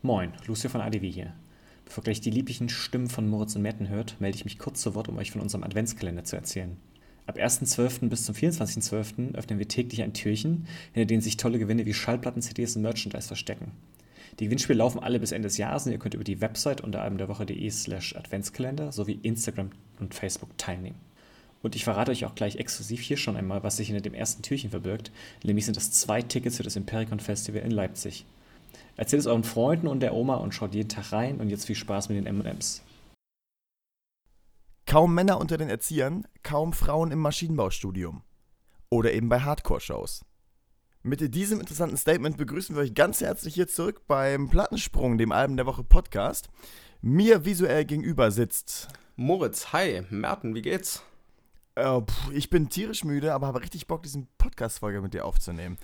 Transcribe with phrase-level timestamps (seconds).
[0.00, 1.32] Moin, Lucio von ADW hier.
[1.84, 4.94] Bevor gleich die lieblichen Stimmen von Moritz und Metten hört, melde ich mich kurz zu
[4.94, 6.76] Wort, um euch von unserem Adventskalender zu erzählen.
[7.26, 8.08] Ab 1.12.
[8.08, 9.34] bis zum 24.12.
[9.34, 13.26] öffnen wir täglich ein Türchen, hinter denen sich tolle Gewinne wie Schallplatten, CDs und Merchandise
[13.26, 13.72] verstecken.
[14.38, 17.02] Die Gewinnspiele laufen alle bis Ende des Jahres und ihr könnt über die Website unter
[17.02, 21.00] albumderwoche.de slash Adventskalender sowie Instagram und Facebook teilnehmen.
[21.60, 24.42] Und ich verrate euch auch gleich exklusiv hier schon einmal, was sich hinter dem ersten
[24.42, 25.10] Türchen verbirgt,
[25.42, 28.24] nämlich sind das zwei Tickets für das Impericon Festival in Leipzig.
[28.98, 31.76] Erzählt es euren Freunden und der Oma und schaut jeden Tag rein und jetzt viel
[31.76, 32.82] Spaß mit den M&M's.
[34.86, 38.22] Kaum Männer unter den Erziehern, kaum Frauen im Maschinenbaustudium.
[38.90, 40.24] Oder eben bei Hardcore-Shows.
[41.04, 45.56] Mit diesem interessanten Statement begrüßen wir euch ganz herzlich hier zurück beim Plattensprung, dem Alben
[45.56, 46.48] der Woche Podcast.
[47.00, 51.04] Mir visuell gegenüber sitzt Moritz, hi, Merten, wie geht's?
[51.76, 55.78] Äh, pff, ich bin tierisch müde, aber habe richtig Bock, diesen Podcast-Folge mit dir aufzunehmen.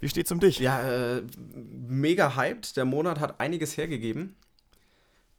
[0.00, 0.58] Wie steht's um dich?
[0.58, 1.22] Ja, äh,
[1.54, 2.76] mega hyped.
[2.76, 4.36] Der Monat hat einiges hergegeben.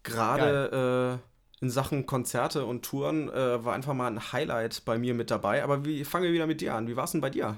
[0.04, 1.20] Gerade
[1.62, 5.32] äh, in Sachen Konzerte und Touren äh, war einfach mal ein Highlight bei mir mit
[5.32, 5.64] dabei.
[5.64, 6.88] Aber wie fangen wir wieder mit dir an?
[6.88, 7.58] Wie war's denn bei dir?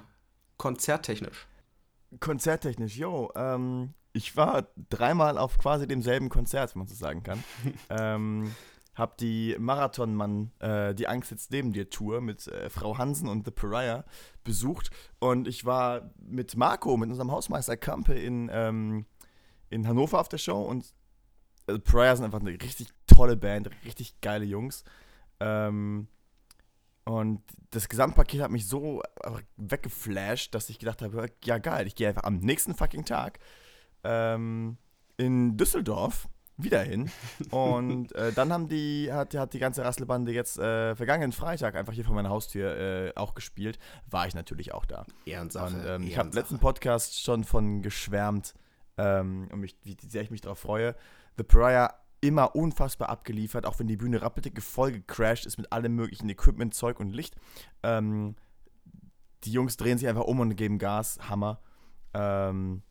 [0.58, 1.48] Konzerttechnisch.
[2.20, 3.32] Konzerttechnisch, yo.
[3.36, 7.44] Ähm, ich war dreimal auf quasi demselben Konzert, wenn man so sagen kann.
[7.90, 8.56] ähm,
[8.96, 13.46] hab die Marathonmann, äh, die Angst jetzt neben dir Tour mit äh, Frau Hansen und
[13.46, 14.06] The Pariah
[14.44, 19.06] besucht und ich war mit Marco, mit unserem Hausmeister Kampe in, ähm,
[19.70, 20.94] in Hannover auf der Show und
[21.68, 24.84] äh, Pariah sind einfach eine richtig tolle Band, richtig geile Jungs.
[25.40, 26.08] Ähm,
[27.06, 27.42] und
[27.72, 29.02] das Gesamtpaket hat mich so
[29.58, 33.40] weggeflasht, dass ich gedacht habe, ja geil, ich gehe einfach am nächsten fucking Tag
[34.04, 34.78] ähm,
[35.18, 37.10] in Düsseldorf wieder hin.
[37.50, 41.94] Und äh, dann haben die, hat, hat die ganze Rasselbande jetzt äh, vergangenen Freitag einfach
[41.94, 43.80] hier vor meiner Haustür äh, auch gespielt.
[44.10, 45.06] War ich natürlich auch da.
[45.26, 45.76] Ehrensache.
[45.76, 48.54] Und ähm, ich habe im letzten Podcast schon von geschwärmt
[48.98, 50.96] ähm, und mich, wie sehr ich mich darauf freue.
[51.38, 55.96] The Pariah immer unfassbar abgeliefert, auch wenn die Bühne rappeldicke voll gecrashed ist mit allem
[55.96, 57.36] möglichen Equipment, Zeug und Licht.
[57.82, 58.36] Ähm,
[59.44, 61.20] die Jungs drehen sich einfach um und geben Gas.
[61.28, 61.60] Hammer.
[62.14, 62.84] Ähm,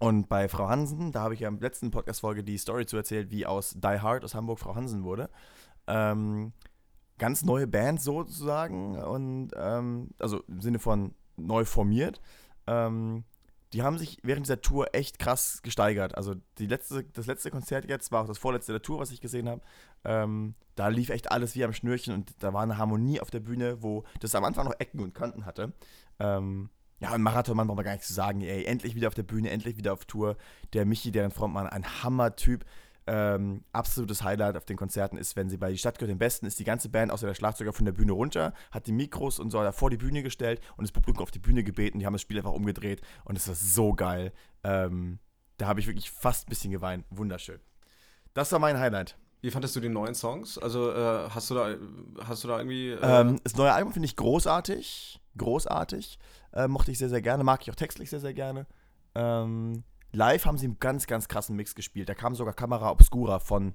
[0.00, 3.30] und bei Frau Hansen, da habe ich ja im letzten Podcast-Folge die Story zu erzählt,
[3.30, 5.28] wie aus Die Hard aus Hamburg Frau Hansen wurde.
[5.86, 6.52] Ähm,
[7.18, 12.20] ganz neue Band sozusagen und ähm, also im Sinne von neu formiert.
[12.66, 13.24] Ähm,
[13.72, 16.16] die haben sich während dieser Tour echt krass gesteigert.
[16.16, 19.20] Also die letzte, das letzte Konzert jetzt war auch das vorletzte der Tour, was ich
[19.20, 19.62] gesehen habe.
[20.04, 23.40] Ähm, da lief echt alles wie am Schnürchen und da war eine Harmonie auf der
[23.40, 25.72] Bühne, wo das am Anfang noch Ecken und Kanten hatte.
[26.18, 26.70] Ähm,
[27.00, 28.40] ja, und Marathonmann braucht man gar nichts zu sagen.
[28.40, 30.36] Ey, endlich wieder auf der Bühne, endlich wieder auf Tour.
[30.72, 32.64] Der Michi, deren Frontmann, ein Hammer-Typ.
[33.06, 36.44] Ähm, absolutes Highlight auf den Konzerten ist, wenn sie bei Die Stadt gehört den Besten,
[36.44, 39.50] ist die ganze Band außer der Schlagzeuger von der Bühne runter, hat die Mikros und
[39.50, 42.00] so da vor die Bühne gestellt und das Publikum auf die Bühne gebeten.
[42.00, 44.30] Die haben das Spiel einfach umgedreht und es war so geil.
[44.62, 45.20] Ähm,
[45.56, 47.06] da habe ich wirklich fast ein bisschen geweint.
[47.08, 47.60] Wunderschön.
[48.34, 49.16] Das war mein Highlight.
[49.40, 50.58] Wie fandest du die neuen Songs?
[50.58, 51.76] Also äh, hast du da
[52.24, 56.18] hast du da irgendwie äh ähm, das neue Album finde ich großartig, großartig.
[56.52, 58.66] Äh, mochte ich sehr sehr gerne, mag ich auch textlich sehr sehr gerne.
[59.14, 62.08] Ähm, live haben sie einen ganz ganz krassen Mix gespielt.
[62.08, 63.74] Da kam sogar Kamera Obscura von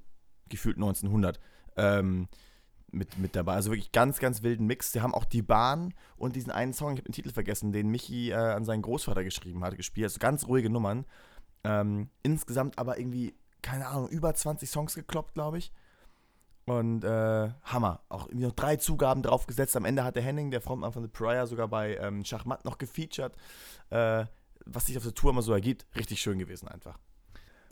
[0.49, 1.39] gefühlt 1900
[1.77, 2.27] ähm,
[2.91, 3.53] mit, mit dabei.
[3.53, 4.91] Also wirklich ganz ganz wilden Mix.
[4.91, 7.89] Sie haben auch die Bahn und diesen einen Song, ich habe den Titel vergessen, den
[7.89, 10.05] Michi äh, an seinen Großvater geschrieben hatte, gespielt.
[10.05, 11.05] Also ganz ruhige Nummern.
[11.63, 15.71] Ähm, insgesamt aber irgendwie keine Ahnung, über 20 Songs gekloppt, glaube ich.
[16.65, 18.01] Und äh, Hammer.
[18.09, 19.75] Auch irgendwie noch drei Zugaben draufgesetzt.
[19.75, 22.77] Am Ende hat der Henning, der Frontmann von The Prior, sogar bei ähm, Schachmatt noch
[22.77, 23.33] gefeatured.
[23.89, 24.25] Äh,
[24.65, 25.85] was sich auf der Tour immer so ergibt.
[25.95, 26.97] Richtig schön gewesen einfach.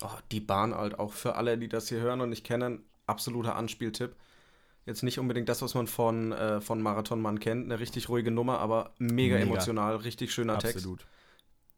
[0.04, 3.56] Oh, die Bahn halt auch für alle, die das hier hören und nicht kennen, absoluter
[3.56, 4.16] Anspieltipp.
[4.86, 8.60] Jetzt nicht unbedingt das, was man von, äh, von Marathonmann kennt, eine richtig ruhige Nummer,
[8.60, 9.48] aber mega, mega.
[9.48, 10.74] emotional, richtig schöner Absolut.
[10.74, 10.86] Text.
[10.86, 11.06] Absolut.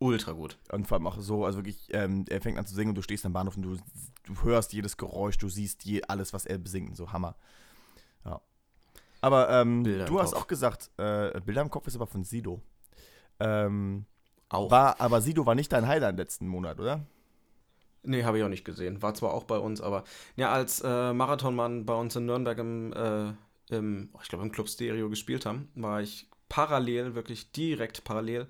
[0.03, 0.58] Ultra gut.
[0.69, 3.02] Und vor allem auch so, also wirklich, ähm, er fängt an zu singen und du
[3.02, 3.78] stehst am Bahnhof und du,
[4.25, 7.36] du hörst jedes Geräusch, du siehst je, alles, was er besingt, so Hammer.
[8.25, 8.42] Ja.
[9.22, 10.42] Aber ähm, du hast Kopf.
[10.42, 12.62] auch gesagt, äh, Bilder im Kopf ist aber von Sido.
[13.40, 14.06] Ähm,
[14.50, 14.69] auch.
[14.69, 17.06] War, aber Sido war nicht dein Highlight letzten Monat, oder?
[18.03, 19.02] Nee, habe ich auch nicht gesehen.
[19.02, 20.04] War zwar auch bei uns, aber
[20.36, 23.31] ja, als äh, Marathonmann bei uns in Nürnberg im, äh,
[23.74, 28.50] im ich glaube, im Club Stereo gespielt haben, war ich parallel, wirklich direkt parallel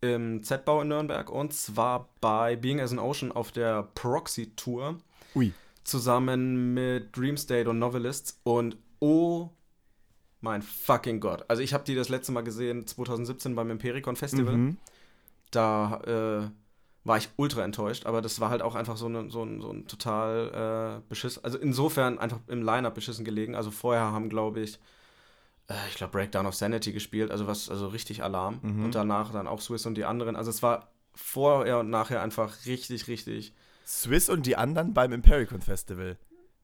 [0.00, 4.98] im Z-Bau in Nürnberg und zwar bei Being as an Ocean auf der Proxy Tour.
[5.34, 5.52] Ui.
[5.84, 9.50] Zusammen mit Dream State und Novelists und oh
[10.40, 11.44] mein fucking Gott.
[11.48, 14.56] Also ich habe die das letzte Mal gesehen 2017 beim Impericon Festival.
[14.56, 14.76] Mhm.
[15.50, 16.50] Da äh,
[17.04, 19.70] war ich ultra enttäuscht, aber das war halt auch einfach so, ne, so, ein, so
[19.70, 21.38] ein total äh, beschiss.
[21.38, 23.54] Also insofern einfach im Line-Up beschissen gelegen.
[23.54, 24.78] Also vorher haben, glaube ich,
[25.88, 28.58] ich glaube, Breakdown of Sanity gespielt, also was, also richtig Alarm.
[28.62, 28.84] Mhm.
[28.86, 30.36] Und danach dann auch Swiss und die anderen.
[30.36, 33.54] Also es war vorher und nachher einfach richtig, richtig
[33.86, 36.16] Swiss und die anderen beim Impericon Festival.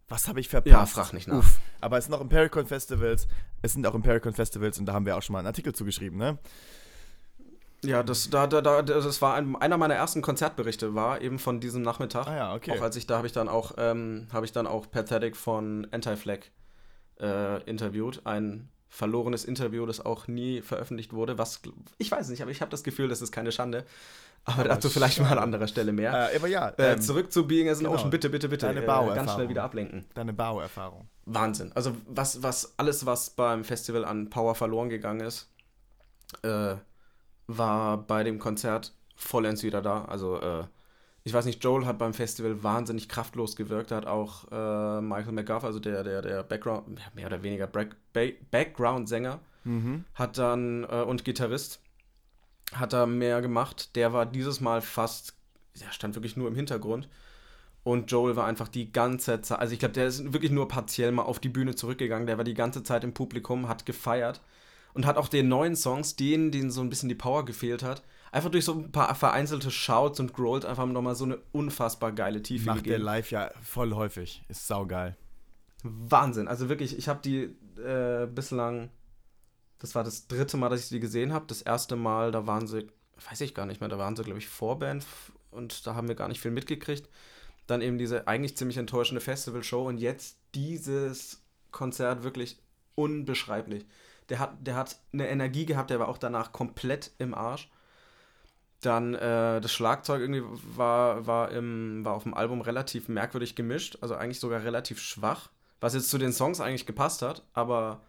[0.09, 0.73] Was habe ich verpasst?
[0.73, 1.39] Ja, frag nicht nach.
[1.39, 1.59] Uff.
[1.81, 3.27] Aber es sind auch Impericon Festivals.
[3.63, 6.19] Es sind auch Impericon Festivals und da haben wir auch schon mal einen Artikel zugeschrieben,
[6.19, 6.39] ne?
[7.85, 11.61] Ja, das, da, da, da, das war ein, einer meiner ersten Konzertberichte, war eben von
[11.61, 12.27] diesem Nachmittag.
[12.27, 12.73] Ah ja, okay.
[12.73, 15.87] Auch als ich da habe ich dann auch, ähm, habe ich dann auch Pathetic von
[15.91, 16.41] Anti-Flag
[17.21, 18.23] äh, interviewt.
[18.25, 21.37] Ein verlorenes Interview, das auch nie veröffentlicht wurde.
[21.37, 21.61] Was
[21.99, 23.85] ich weiß nicht, aber ich habe das Gefühl, das ist keine Schande.
[24.45, 26.33] Aber, Aber dazu vielleicht mal an anderer Stelle mehr.
[26.33, 27.97] Äh, aber ja, Äh, ähm, zurück zu Being as an genau.
[27.97, 28.67] Ocean, bitte, bitte, bitte.
[28.67, 29.15] Deine äh, Bauerfahrung.
[29.15, 30.07] ganz schnell wieder ablenken.
[30.15, 31.09] deine Bauerfahrung.
[31.27, 31.73] Wahnsinn.
[31.75, 35.51] Also was, was, alles, was beim Festival an Power verloren gegangen ist,
[36.43, 36.77] äh,
[37.49, 40.07] war bei dem Konzert vollends wieder da.
[40.07, 40.65] Also äh,
[41.27, 45.65] ich weiß nicht, Joel hat beim Festival wahnsinnig kraftlos gewirkt, hat auch äh, Michael McGuff,
[45.65, 50.05] also der, der, der Background, mehr oder weniger Back, Ba- Background-Sänger, Mhm.
[50.15, 51.81] hat dann äh, und Gitarrist
[52.73, 53.97] hat da mehr gemacht.
[53.97, 55.35] Der war dieses Mal fast,
[55.81, 57.09] der stand wirklich nur im Hintergrund.
[57.83, 61.11] Und Joel war einfach die ganze Zeit, also ich glaube, der ist wirklich nur partiell
[61.11, 62.29] mal auf die Bühne zurückgegangen.
[62.29, 64.41] Der war die ganze Zeit im Publikum, hat gefeiert
[64.95, 68.05] und hat auch den neuen Songs, denen, denen so ein bisschen die Power gefehlt hat,
[68.37, 72.43] einfach durch so ein paar vereinzelte Shouts und Growls einfach nochmal so eine unfassbar geile
[72.43, 73.03] Tiefe Macht der gegeben.
[73.05, 74.45] live ja voll häufig.
[74.49, 75.17] Ist saugeil.
[75.83, 76.47] Wahnsinn.
[76.47, 77.45] Also wirklich, ich habe die
[77.81, 78.91] äh, bislang,
[79.79, 81.47] das war das dritte Mal, dass ich sie gesehen habe.
[81.49, 82.89] Das erste Mal, da waren sie,
[83.31, 85.07] weiß ich gar nicht mehr, da waren sie, glaube ich, Vorband
[85.51, 87.09] und da haben wir gar nicht viel mitgekriegt.
[87.67, 92.59] Dann eben diese eigentlich ziemlich enttäuschende Festivalshow und jetzt dieses Konzert wirklich
[92.97, 93.87] unbeschreiblich.
[94.29, 97.71] Der hat, der hat eine Energie gehabt, der war auch danach komplett im Arsch.
[98.81, 100.43] Dann äh, das Schlagzeug irgendwie
[100.77, 105.51] war, war, im, war auf dem Album relativ merkwürdig gemischt, also eigentlich sogar relativ schwach,
[105.81, 108.03] was jetzt zu den Songs eigentlich gepasst hat, aber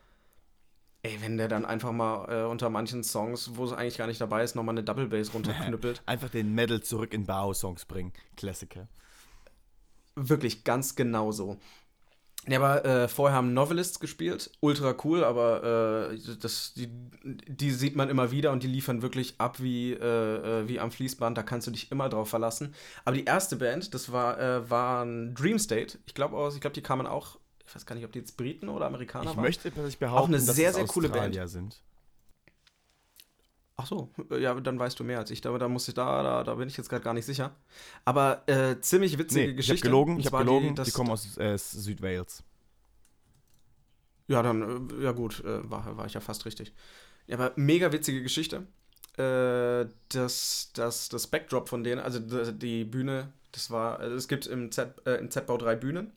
[1.04, 4.20] ey, wenn der dann einfach mal äh, unter manchen Songs, wo es eigentlich gar nicht
[4.20, 8.12] dabei ist, nochmal eine Double Bass runterknüppelt, Einfach den Metal zurück in Bao-Songs bringen.
[8.36, 8.88] Klassiker.
[10.16, 11.58] wirklich ganz genau so.
[12.48, 16.88] Ja, aber äh, vorher haben Novelists gespielt, ultra cool, aber äh, das, die,
[17.24, 20.92] die sieht man immer wieder und die liefern wirklich ab wie, äh, äh, wie am
[20.92, 22.74] Fließband, da kannst du dich immer drauf verlassen.
[23.04, 26.74] Aber die erste Band, das war, äh, waren Dream State, ich glaube aus, ich glaube,
[26.74, 29.44] die kamen auch, ich weiß gar nicht, ob die jetzt Briten oder Amerikaner Ich waren.
[29.44, 31.38] möchte tatsächlich behaupten, eine dass sehr, sehr coole Band.
[31.50, 31.82] Sind.
[33.80, 35.40] Ach so, ja, dann weißt du mehr als ich.
[35.42, 37.56] Da, da muss ich da, da, da bin ich jetzt gerade gar nicht sicher.
[38.06, 39.88] Aber äh, ziemlich witzige Nee, ich habe Geschichte.
[39.88, 40.70] gelogen, ich habe zwar gelogen.
[40.70, 42.44] Die, das- kommen aus äh, Südwales.
[44.28, 46.74] Ja, dann, äh, ja gut, äh, war, war ich ja fast richtig.
[47.28, 48.64] Ja, aber mega witzige Geschichte.
[49.18, 54.48] Äh, das, das, das Backdrop von denen, also die Bühne, das war, also es gibt
[54.48, 56.12] im, Z, äh, im Z-Bau drei Bühnen.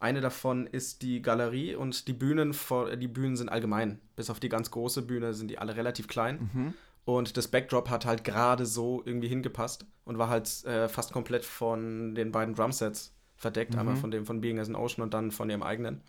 [0.00, 4.00] Eine davon ist die Galerie und die Bühnen, vor, die Bühnen sind allgemein.
[4.14, 6.50] Bis auf die ganz große Bühne sind die alle relativ klein.
[6.52, 6.74] Mhm.
[7.08, 11.42] Und das Backdrop hat halt gerade so irgendwie hingepasst und war halt äh, fast komplett
[11.42, 13.72] von den beiden Drumsets verdeckt.
[13.72, 13.80] Mhm.
[13.80, 16.02] Einmal von dem von Being as an Ocean und dann von ihrem eigenen.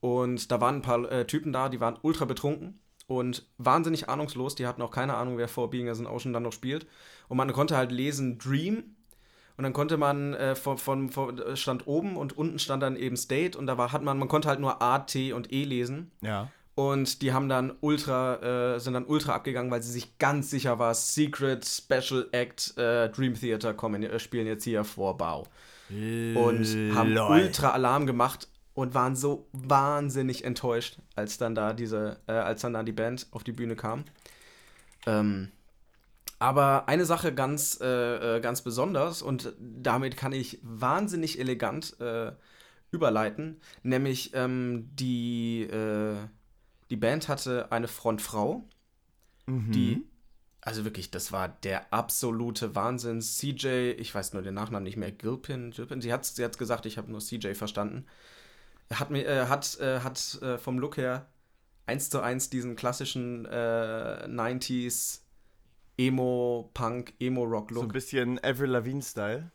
[0.00, 4.54] Und da waren ein paar äh, Typen da, die waren ultra betrunken und wahnsinnig ahnungslos.
[4.54, 6.86] Die hatten auch keine Ahnung, wer vor Being as an Ocean dann noch spielt.
[7.28, 8.96] Und man konnte halt lesen Dream.
[9.56, 13.16] Und dann konnte man äh, von, von, von stand oben und unten stand dann eben
[13.16, 16.10] State und da war, hat man, man konnte halt nur A, T und E lesen.
[16.20, 16.50] Ja.
[16.78, 20.78] Und die haben dann ultra, äh, sind dann ultra abgegangen, weil sie sich ganz sicher
[20.78, 25.48] war, Secret Special Act äh, Dream Theater kommen, äh, spielen jetzt hier vor Bau.
[26.36, 32.32] Und haben ultra Alarm gemacht und waren so wahnsinnig enttäuscht, als dann da diese, äh,
[32.34, 34.04] als dann da die Band auf die Bühne kam.
[35.04, 35.48] Ähm,
[36.38, 41.96] aber eine Sache ganz, äh, ganz besonders und damit kann ich wahnsinnig elegant
[42.90, 45.68] überleiten, nämlich ähm, die,
[46.90, 48.64] die Band hatte eine Frontfrau,
[49.46, 49.72] Mhm.
[49.72, 50.06] die,
[50.60, 53.22] also wirklich, das war der absolute Wahnsinn.
[53.22, 56.84] CJ, ich weiß nur den Nachnamen nicht mehr, Gilpin, Gilpin, sie hat sie hat's gesagt,
[56.86, 58.06] ich habe nur CJ verstanden.
[58.92, 61.26] Hat, mir, äh, hat, äh, hat äh, vom Look her
[61.86, 65.22] eins zu eins diesen klassischen äh, 90s
[65.98, 67.84] Emo-Punk, So Emo-Rock-Look.
[67.84, 69.50] ein bisschen Avril Lavigne-Style.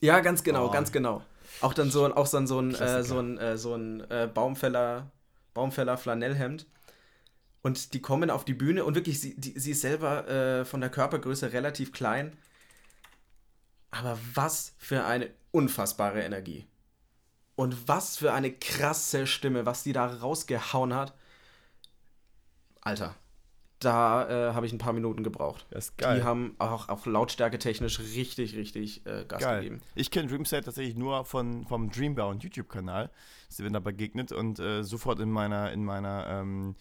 [0.00, 0.70] Ja, ganz genau, Oh.
[0.70, 1.22] ganz genau.
[1.60, 4.28] Auch dann so, ein- auch dann so ein, äh, so ein, äh, so ein äh,
[4.32, 5.10] Baumfäller,
[5.54, 6.66] Baumfäller Flanellhemd.
[7.62, 10.80] Und die kommen auf die Bühne und wirklich, sie, die, sie ist selber äh, von
[10.80, 12.36] der Körpergröße relativ klein.
[13.90, 16.66] Aber was für eine unfassbare Energie.
[17.56, 21.14] Und was für eine krasse Stimme, was die da rausgehauen hat.
[22.80, 23.14] Alter,
[23.80, 25.66] da äh, habe ich ein paar Minuten gebraucht.
[25.70, 26.18] Das ist geil.
[26.18, 29.62] Die haben auch, auch lautstärke technisch richtig, richtig äh, Gas Geil.
[29.62, 29.80] gegeben.
[29.94, 33.10] Ich kenne Dreamset tatsächlich nur von, vom Dreambound YouTube-Kanal.
[33.48, 36.76] Sind wir da begegnet und äh, sofort in meiner, in meiner ähm,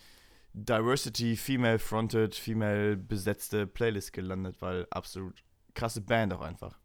[0.53, 5.41] Diversity, Female-Fronted, Female-besetzte Playlist gelandet, weil absolut
[5.73, 6.77] krasse Band auch einfach.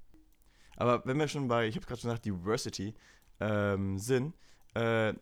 [0.76, 2.94] Aber wenn wir schon bei, ich habe gerade schon gesagt, Diversity
[3.40, 4.34] ähm, sind,
[4.74, 5.12] äh,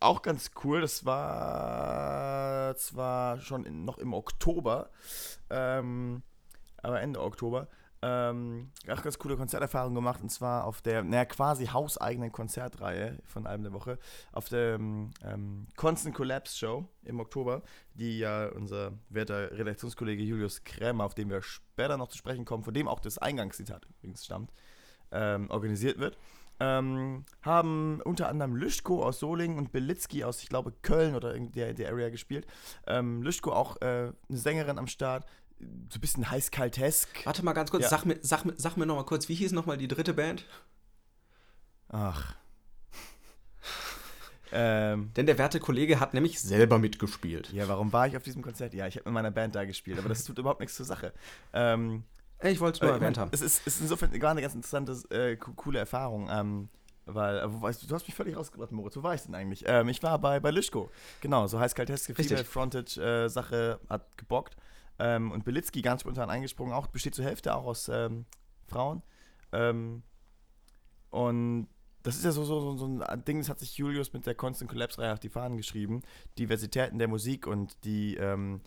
[0.00, 4.90] auch ganz cool, das war zwar schon in, noch im Oktober,
[5.50, 6.22] ähm,
[6.82, 7.68] aber Ende Oktober,
[8.02, 13.46] ähm, auch ganz coole Konzerterfahrung gemacht und zwar auf der, naja, quasi hauseigenen Konzertreihe von
[13.46, 13.98] Album der Woche,
[14.32, 21.04] auf der ähm, Constant Collapse Show im Oktober, die ja unser werter Redaktionskollege Julius Krämer,
[21.04, 24.50] auf den wir später noch zu sprechen kommen, von dem auch das Eingangszitat übrigens stammt,
[25.12, 26.16] ähm, organisiert wird.
[26.60, 31.72] Ähm, haben unter anderem Lüschko aus Solingen und Belitzki aus, ich glaube, Köln oder der,
[31.72, 32.46] der Area gespielt.
[32.86, 35.24] Ähm, Lüschko auch äh, eine Sängerin am Start,
[35.58, 37.24] so ein bisschen heiß-kaltesk.
[37.24, 37.88] Warte mal ganz kurz, Ja.
[37.88, 40.44] sag mir, sag, sag mir noch mal kurz, wie hieß noch mal die dritte Band?
[41.88, 42.34] Ach.
[44.52, 47.52] ähm, Denn der werte Kollege hat nämlich selber mitgespielt.
[47.52, 48.74] ja, warum war ich auf diesem Konzert?
[48.74, 51.12] Ja, ich habe mit meiner Band da gespielt, aber das tut überhaupt nichts zur Sache.
[51.52, 52.04] Ähm,
[52.42, 53.30] Ich wollte es nur äh, erwähnt haben.
[53.32, 56.28] Es ist, ist insofern gerade eine ganz interessante, äh, co- coole Erfahrung.
[56.30, 56.68] Ähm,
[57.06, 58.96] weil, äh, wo weißt du, du hast mich völlig rausgebracht, Moritz.
[58.96, 59.64] Wo war ich denn eigentlich?
[59.66, 60.90] Ähm, ich war bei, bei Lischko.
[61.20, 62.46] Genau, so heiß-kalteske Richtig.
[62.46, 64.56] Frontage-Sache hat gebockt.
[64.98, 68.26] Ähm, und Belitzki ganz spontan eingesprungen, auch besteht zur Hälfte auch aus ähm,
[68.66, 69.02] Frauen.
[69.50, 70.02] Ähm,
[71.08, 71.68] und
[72.02, 74.34] das ist ja so, so, so, so ein Ding, das hat sich Julius mit der
[74.34, 76.02] Constant Collapse-Reihe auf die Fahnen geschrieben.
[76.38, 78.60] Diversitäten der Musik und die, ähm,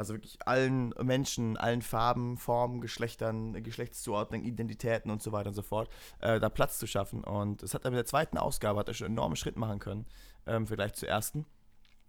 [0.00, 5.60] also wirklich allen Menschen, allen Farben, Formen, Geschlechtern, Geschlechtszuordnung, Identitäten und so weiter und so
[5.60, 5.90] fort,
[6.20, 7.22] äh, da Platz zu schaffen.
[7.22, 9.78] Und es hat er mit der zweiten Ausgabe, hat er schon einen enormen Schritt machen
[9.78, 10.06] können,
[10.46, 11.44] ähm, im Vergleich zur ersten.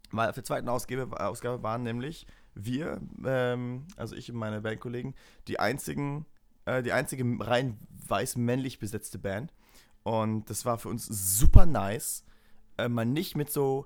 [0.09, 5.13] Weil auf der zweiten Ausgabe, Ausgabe waren nämlich wir, ähm, also ich und meine Bandkollegen,
[5.49, 6.25] die einzigen,
[6.63, 9.53] äh, die einzige rein weiß männlich besetzte Band.
[10.03, 12.23] Und das war für uns super nice,
[12.77, 13.85] äh, mal nicht mit so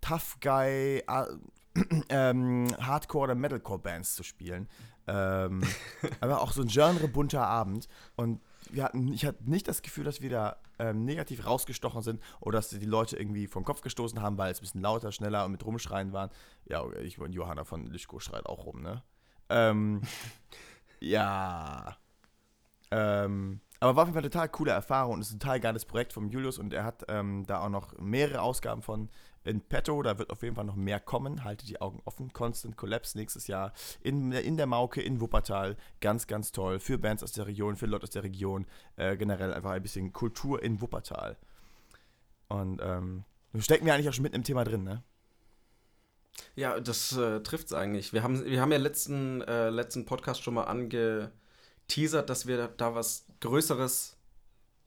[0.00, 1.26] Tough Guy, äh,
[2.08, 4.68] ähm, Hardcore oder Metalcore Bands zu spielen.
[5.06, 5.62] Ähm,
[6.20, 7.88] aber auch so ein genrebunter Abend.
[8.16, 12.22] Und wir hatten, ich hatte nicht das Gefühl, dass wir da ähm, negativ rausgestochen sind
[12.40, 15.44] oder dass die Leute irgendwie vom Kopf gestoßen haben, weil es ein bisschen lauter, schneller
[15.44, 16.30] und mit Rumschreien waren.
[16.66, 19.02] Ja, ich und Johanna von Lischko schreit auch rum, ne?
[19.48, 20.02] Ähm,
[21.00, 21.96] ja.
[22.90, 25.84] Ähm, aber war auf jeden Fall eine total coole Erfahrung und ist ein total geiles
[25.84, 29.08] Projekt vom Julius und er hat ähm, da auch noch mehrere Ausgaben von
[29.48, 30.02] in petto.
[30.02, 31.44] Da wird auf jeden Fall noch mehr kommen.
[31.44, 32.32] Haltet die Augen offen.
[32.32, 35.76] Constant Collapse nächstes Jahr in, in der Mauke in Wuppertal.
[36.00, 36.78] Ganz, ganz toll.
[36.78, 38.66] Für Bands aus der Region, für Leute aus der Region.
[38.96, 41.36] Äh, generell einfach ein bisschen Kultur in Wuppertal.
[42.48, 43.24] Und ähm,
[43.58, 45.02] stecken wir eigentlich auch schon mitten im Thema drin, ne?
[46.54, 48.12] Ja, das äh, trifft es eigentlich.
[48.12, 52.94] Wir haben, wir haben ja letzten, äh, letzten Podcast schon mal angeteasert, dass wir da
[52.94, 54.17] was Größeres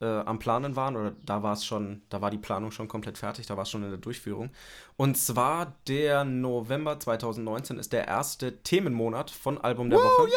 [0.02, 0.96] äh, am Planen waren.
[0.96, 3.70] Oder da war es schon, da war die Planung schon komplett fertig, da war es
[3.70, 4.50] schon in der Durchführung.
[4.98, 10.30] Und zwar der November 2019 ist der erste Themenmonat von Album der Woche.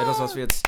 [0.00, 0.66] Etwas, was wir jetzt.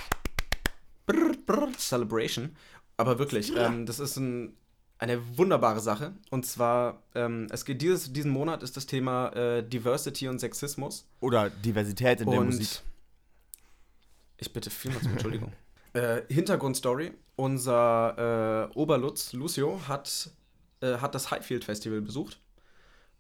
[1.06, 2.56] Brr, brr, Celebration.
[2.96, 4.56] Aber wirklich, ähm, das ist ein,
[4.98, 6.12] eine wunderbare Sache.
[6.30, 11.08] Und zwar, ähm, es geht dieses, diesen Monat ist das Thema äh, Diversity und Sexismus.
[11.20, 12.82] Oder Diversität in der und Musik.
[14.36, 15.52] ich bitte vielmals um Entschuldigung.
[15.94, 20.30] Äh, Hintergrundstory: Unser äh, Oberlutz, Lucio, hat,
[20.80, 22.40] äh, hat das Highfield Festival besucht.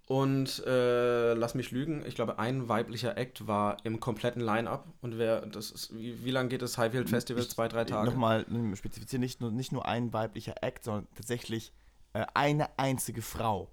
[0.06, 4.86] Und äh, lass mich lügen, ich glaube, ein weiblicher Act war im kompletten Line-Up.
[5.00, 7.42] Und wer, das ist, wie, wie lange geht das Highfield Festival?
[7.42, 8.10] Ich- Zwei, drei Tage?
[8.10, 11.72] Nochmal spezifizieren, nicht nur, nicht nur ein weiblicher Act, sondern tatsächlich
[12.14, 13.70] äh, eine einzige Frau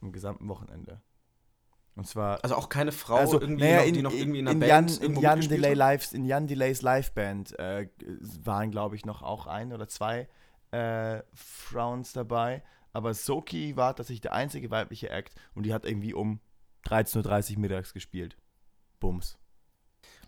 [0.00, 1.02] im gesamten Wochenende.
[1.96, 4.48] Und zwar Also auch keine Frau, also, irgendwie naja, noch, in, die noch irgendwie in
[4.48, 5.74] einer in Band Jan, in Jan, Delay?
[5.74, 7.88] Lives, in Jan Delays Liveband äh,
[8.42, 10.28] waren, glaube ich, noch auch ein oder zwei
[10.70, 12.62] äh, Frauens dabei.
[12.92, 16.40] Aber Soki war tatsächlich der einzige weibliche Act und die hat irgendwie um
[16.86, 18.36] 13.30 Uhr mittags gespielt.
[18.98, 19.38] Bums.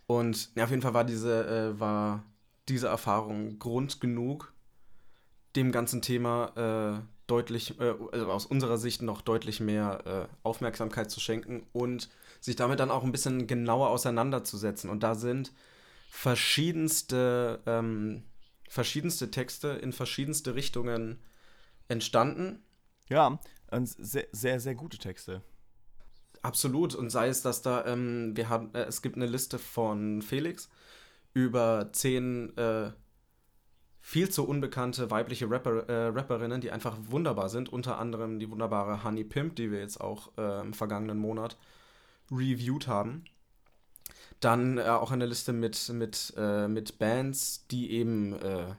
[0.06, 2.24] Und ja, auf jeden Fall war diese, äh, war
[2.68, 4.52] diese Erfahrung Grund genug,
[5.56, 11.10] dem ganzen Thema äh, deutlich, äh, also aus unserer Sicht noch deutlich mehr äh, Aufmerksamkeit
[11.10, 12.10] zu schenken und
[12.40, 14.90] sich damit dann auch ein bisschen genauer auseinanderzusetzen.
[14.90, 15.52] Und da sind
[16.10, 18.24] verschiedenste, ähm,
[18.68, 21.20] verschiedenste Texte in verschiedenste Richtungen
[21.88, 22.62] entstanden.
[23.08, 23.40] Ja,
[23.82, 25.40] sehr, sehr, sehr gute Texte.
[26.42, 26.94] Absolut.
[26.94, 30.68] Und sei es, dass da, ähm, wir haben, äh, es gibt eine Liste von Felix
[31.32, 32.92] über zehn äh,
[34.04, 37.72] viel zu unbekannte weibliche Rapper, äh, Rapperinnen, die einfach wunderbar sind.
[37.72, 41.56] Unter anderem die wunderbare Honey Pimp, die wir jetzt auch äh, im vergangenen Monat
[42.30, 43.24] reviewed haben.
[44.40, 48.74] Dann äh, auch eine Liste mit, mit, äh, mit Bands, die eben äh,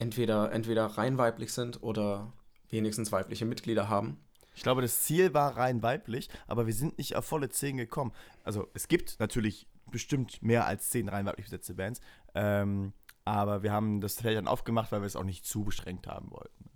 [0.00, 2.32] entweder, entweder rein weiblich sind oder
[2.70, 4.18] wenigstens weibliche Mitglieder haben.
[4.56, 8.12] Ich glaube, das Ziel war rein weiblich, aber wir sind nicht auf volle 10 gekommen.
[8.42, 12.00] Also es gibt natürlich bestimmt mehr als 10 rein weiblich besetzte Bands.
[12.34, 12.92] Ähm,
[13.24, 16.30] Aber wir haben das Feld dann aufgemacht, weil wir es auch nicht zu beschränkt haben
[16.30, 16.70] wollten.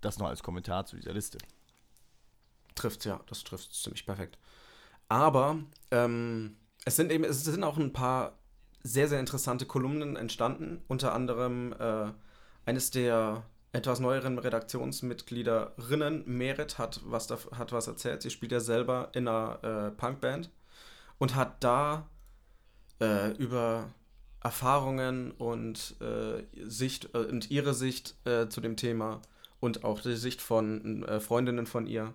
[0.00, 1.38] Das noch als Kommentar zu dieser Liste.
[2.74, 4.38] Trifft ja, das trifft ziemlich perfekt.
[5.08, 5.58] Aber
[5.90, 8.38] ähm, es sind eben, es sind auch ein paar
[8.82, 10.82] sehr, sehr interessante Kolumnen entstanden.
[10.88, 12.12] Unter anderem äh,
[12.64, 18.22] eines der etwas neueren Redaktionsmitgliederinnen, Merit, hat was, da, hat was erzählt.
[18.22, 20.50] Sie spielt ja selber in einer äh, Punkband
[21.18, 22.08] und hat da
[23.00, 23.92] äh, über
[24.42, 29.20] Erfahrungen und äh, Sicht äh, und ihre Sicht äh, zu dem Thema
[29.60, 32.14] und auch die Sicht von äh, Freundinnen von ihr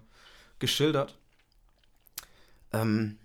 [0.60, 1.18] geschildert.
[2.72, 3.18] Ähm,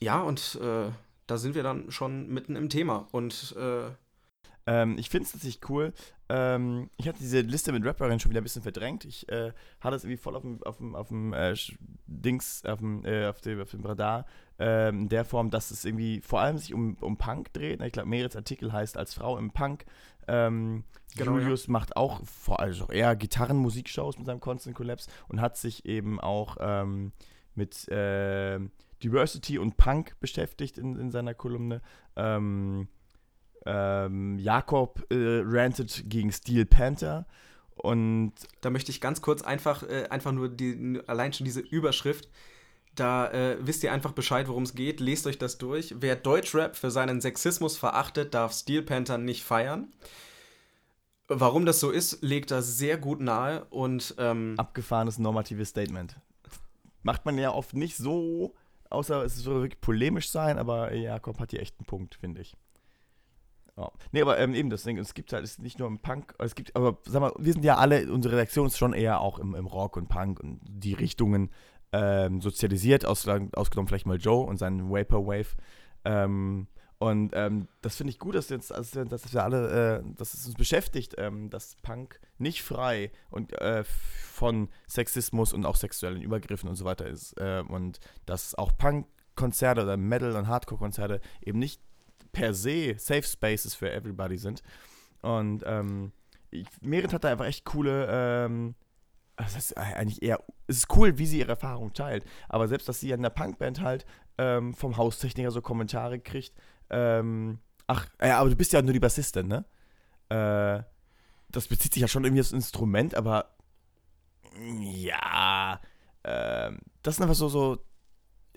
[0.00, 0.90] ja, und äh,
[1.26, 3.06] da sind wir dann schon mitten im Thema.
[3.12, 3.90] Und äh,
[4.66, 5.92] ähm, ich finde es tatsächlich cool.
[6.28, 9.04] Ähm, ich hatte diese Liste mit Rapperinnen schon wieder ein bisschen verdrängt.
[9.04, 11.54] Ich äh, hatte es irgendwie voll auf dem, auf dem, auf dem äh,
[12.06, 14.26] Dings, auf dem, äh, auf dem, auf dem Radar,
[14.60, 17.80] in der Form, dass es irgendwie vor allem sich um, um Punk dreht.
[17.82, 19.84] Ich glaube, Merits Artikel heißt als Frau im Punk.
[20.28, 20.84] Ähm,
[21.16, 21.72] genau, Julius ja.
[21.72, 26.20] macht auch vor allem auch eher Gitarrenmusikshows mit seinem Constant Collapse und hat sich eben
[26.20, 27.12] auch ähm,
[27.54, 28.60] mit äh,
[29.02, 31.80] Diversity und Punk beschäftigt in, in seiner Kolumne.
[32.16, 32.88] Ähm,
[33.66, 37.26] ähm, Jakob äh, rantet gegen Steel Panther.
[37.74, 42.28] Und da möchte ich ganz kurz einfach, äh, einfach nur die, allein schon diese Überschrift.
[42.94, 45.00] Da äh, wisst ihr einfach Bescheid, worum es geht.
[45.00, 45.94] Lest euch das durch.
[45.98, 49.92] Wer Deutschrap für seinen Sexismus verachtet, darf Steel Panther nicht feiern.
[51.28, 56.16] Warum das so ist, legt er sehr gut nahe und ähm, abgefahrenes normatives Statement.
[57.02, 58.54] Macht man ja oft nicht so,
[58.90, 62.56] außer es soll wirklich polemisch sein, aber Jakob hat hier echt einen Punkt, finde ich.
[63.76, 63.92] Ja.
[64.10, 66.34] Nee, aber ähm, eben das Ding, es gibt halt, es ist nicht nur im Punk,
[66.38, 69.38] es gibt, aber sag mal, wir sind ja alle, unsere Redaktion ist schon eher auch
[69.38, 71.50] im, im Rock und Punk und die Richtungen
[71.92, 75.56] ähm, sozialisiert, aus, ausgenommen vielleicht mal Joe und seinen Vaporwave.
[76.04, 76.66] Ähm,
[76.98, 80.46] und ähm, das finde ich gut, dass, jetzt, also, dass wir alle, äh, dass es
[80.46, 86.68] uns beschäftigt, ähm, dass Punk nicht frei und äh, von Sexismus und auch sexuellen Übergriffen
[86.68, 87.32] und so weiter ist.
[87.40, 91.80] Äh, und dass auch Punk-Konzerte oder Metal- und Hardcore-Konzerte eben nicht
[92.32, 94.62] per se Safe Spaces für everybody sind.
[95.22, 96.12] Und ähm,
[96.82, 98.74] Merit hat da einfach echt coole, ähm,
[99.42, 102.24] das ist eigentlich eher, es ist cool, wie sie ihre Erfahrung teilt.
[102.48, 104.06] Aber selbst, dass sie in der Punkband halt
[104.38, 106.54] ähm, vom Haustechniker so Kommentare kriegt,
[106.90, 109.64] ähm, ach, ja, aber du bist ja nur die Bassistin, ne?
[110.28, 110.82] Äh,
[111.50, 113.56] das bezieht sich ja schon irgendwie aufs Instrument, aber
[114.58, 115.80] ja,
[116.22, 116.70] äh,
[117.02, 117.84] das sind einfach so, so,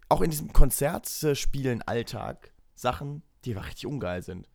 [0.09, 4.47] auch in diesem Konzertspielen-Alltag Sachen, die einfach richtig ungeil sind.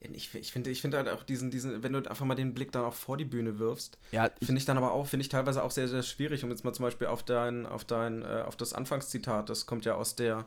[0.00, 2.72] Ich, ich finde ich find halt auch diesen, diesen, wenn du einfach mal den Blick
[2.72, 5.62] dann auch vor die Bühne wirfst, ja, finde ich dann aber auch, finde ich teilweise
[5.62, 8.56] auch sehr, sehr schwierig, um jetzt mal zum Beispiel auf dein, auf dein, äh, auf
[8.56, 10.46] das Anfangszitat, das kommt ja aus der,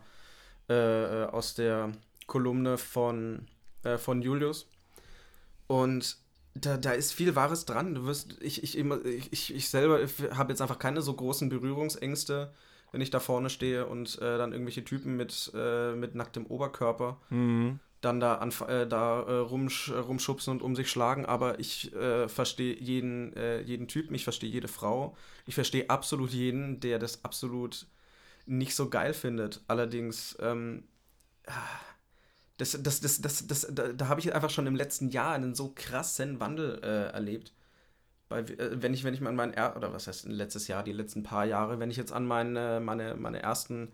[0.70, 1.92] äh, aus der
[2.26, 3.48] Kolumne von,
[3.84, 4.68] äh, von Julius.
[5.68, 6.18] Und
[6.56, 7.96] da, da ist viel Wahres dran.
[7.96, 10.00] Du wirst, ich, ich, ich, ich selber
[10.32, 12.54] habe jetzt einfach keine so großen Berührungsängste,
[12.92, 17.18] wenn ich da vorne stehe und äh, dann irgendwelche Typen mit, äh, mit nacktem Oberkörper
[17.30, 17.80] mhm.
[18.04, 21.26] Dann da, äh, da äh, rumsch rumschubsen und um sich schlagen.
[21.26, 25.16] Aber ich äh, verstehe jeden, äh, jeden Typen, ich verstehe jede Frau.
[25.46, 27.88] Ich verstehe absolut jeden, der das absolut
[28.46, 29.62] nicht so geil findet.
[29.68, 30.84] Allerdings, ähm,
[32.58, 35.56] das, das, das, das, das, da, da habe ich einfach schon im letzten Jahr einen
[35.56, 37.54] so krassen Wandel erlebt
[38.34, 40.84] weil, äh, wenn ich, wenn ich mal an mein, er oder was heißt letztes Jahr,
[40.84, 43.94] die letzten paar Jahre, wenn ich jetzt an meine, meine, meine ersten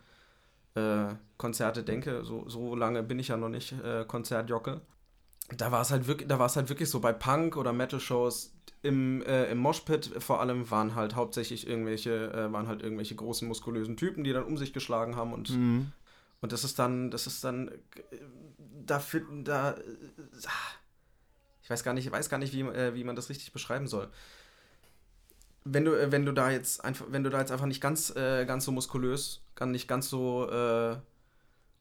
[0.76, 4.82] äh, Konzerte denke, so, so lange bin ich ja noch nicht äh, Konzertjockel.
[5.58, 8.54] Da war es halt wirklich, da war es halt wirklich so bei Punk oder Metal-Shows
[8.82, 13.48] im, äh, im Moshpit vor allem waren halt hauptsächlich irgendwelche, äh, waren halt irgendwelche großen
[13.48, 15.92] muskulösen Typen, die dann um sich geschlagen haben und, mhm.
[16.42, 17.72] und das ist dann, das ist dann,
[18.86, 19.76] da finden, da,
[21.62, 24.10] ich weiß gar nicht, weiß gar nicht, wie, äh, wie man das richtig beschreiben soll.
[25.66, 28.16] Wenn du, äh, wenn du da jetzt einfach, wenn du da jetzt einfach nicht ganz,
[28.16, 30.96] äh, ganz so muskulös, kann nicht ganz so äh,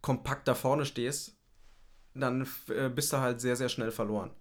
[0.00, 1.36] kompakt da vorne stehst,
[2.12, 4.32] dann äh, bist du halt sehr, sehr schnell verloren.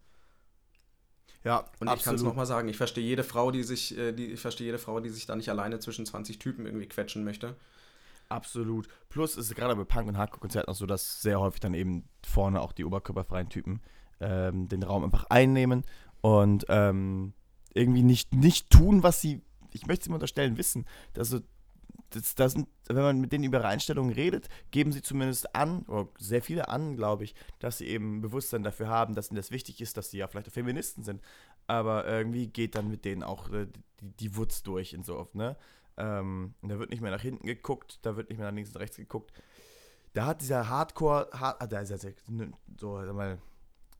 [1.43, 1.97] Ja, und absolut.
[1.97, 4.65] ich kann es nochmal sagen, ich verstehe jede Frau, die sich, äh, die, ich verstehe
[4.65, 7.55] jede Frau, die sich da nicht alleine zwischen 20 Typen irgendwie quetschen möchte.
[8.27, 8.87] Absolut.
[9.07, 12.09] Plus ist es gerade bei Punk- und Hardcore-Konzerten auch so, dass sehr häufig dann eben
[12.25, 13.81] vorne auch die oberkörperfreien Typen
[14.19, 15.85] ähm, den Raum einfach einnehmen
[16.21, 17.33] und ähm,
[17.75, 20.87] irgendwie nicht, nicht tun, was sie, ich möchte es immer unterstellen, wissen.
[21.15, 21.39] Also,
[22.11, 26.07] das, das wenn man mit denen über ihre Einstellungen redet, geben sie zumindest an, oder
[26.17, 29.81] sehr viele an, glaube ich, dass sie eben Bewusstsein dafür haben, dass ihnen das wichtig
[29.81, 31.21] ist, dass sie ja vielleicht Feministen sind.
[31.67, 33.67] Aber irgendwie geht dann mit denen auch äh,
[33.99, 35.57] die, die Wutz durch in so oft, ne?
[35.97, 38.77] Ähm, da wird nicht mehr nach hinten geguckt, da wird nicht mehr nach links und
[38.77, 39.33] rechts geguckt.
[40.13, 41.97] Da hat dieser Hardcore, hard, ah, da ist er
[42.77, 43.39] so, sag mal,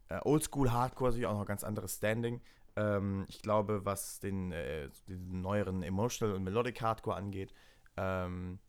[0.09, 2.39] Äh, Oldschool, Hardcore natürlich auch noch ganz anderes Standing.
[2.77, 7.53] Ähm, ich glaube, was den, äh, den neueren Emotional und Melodic Hardcore angeht,
[7.97, 8.60] ähm,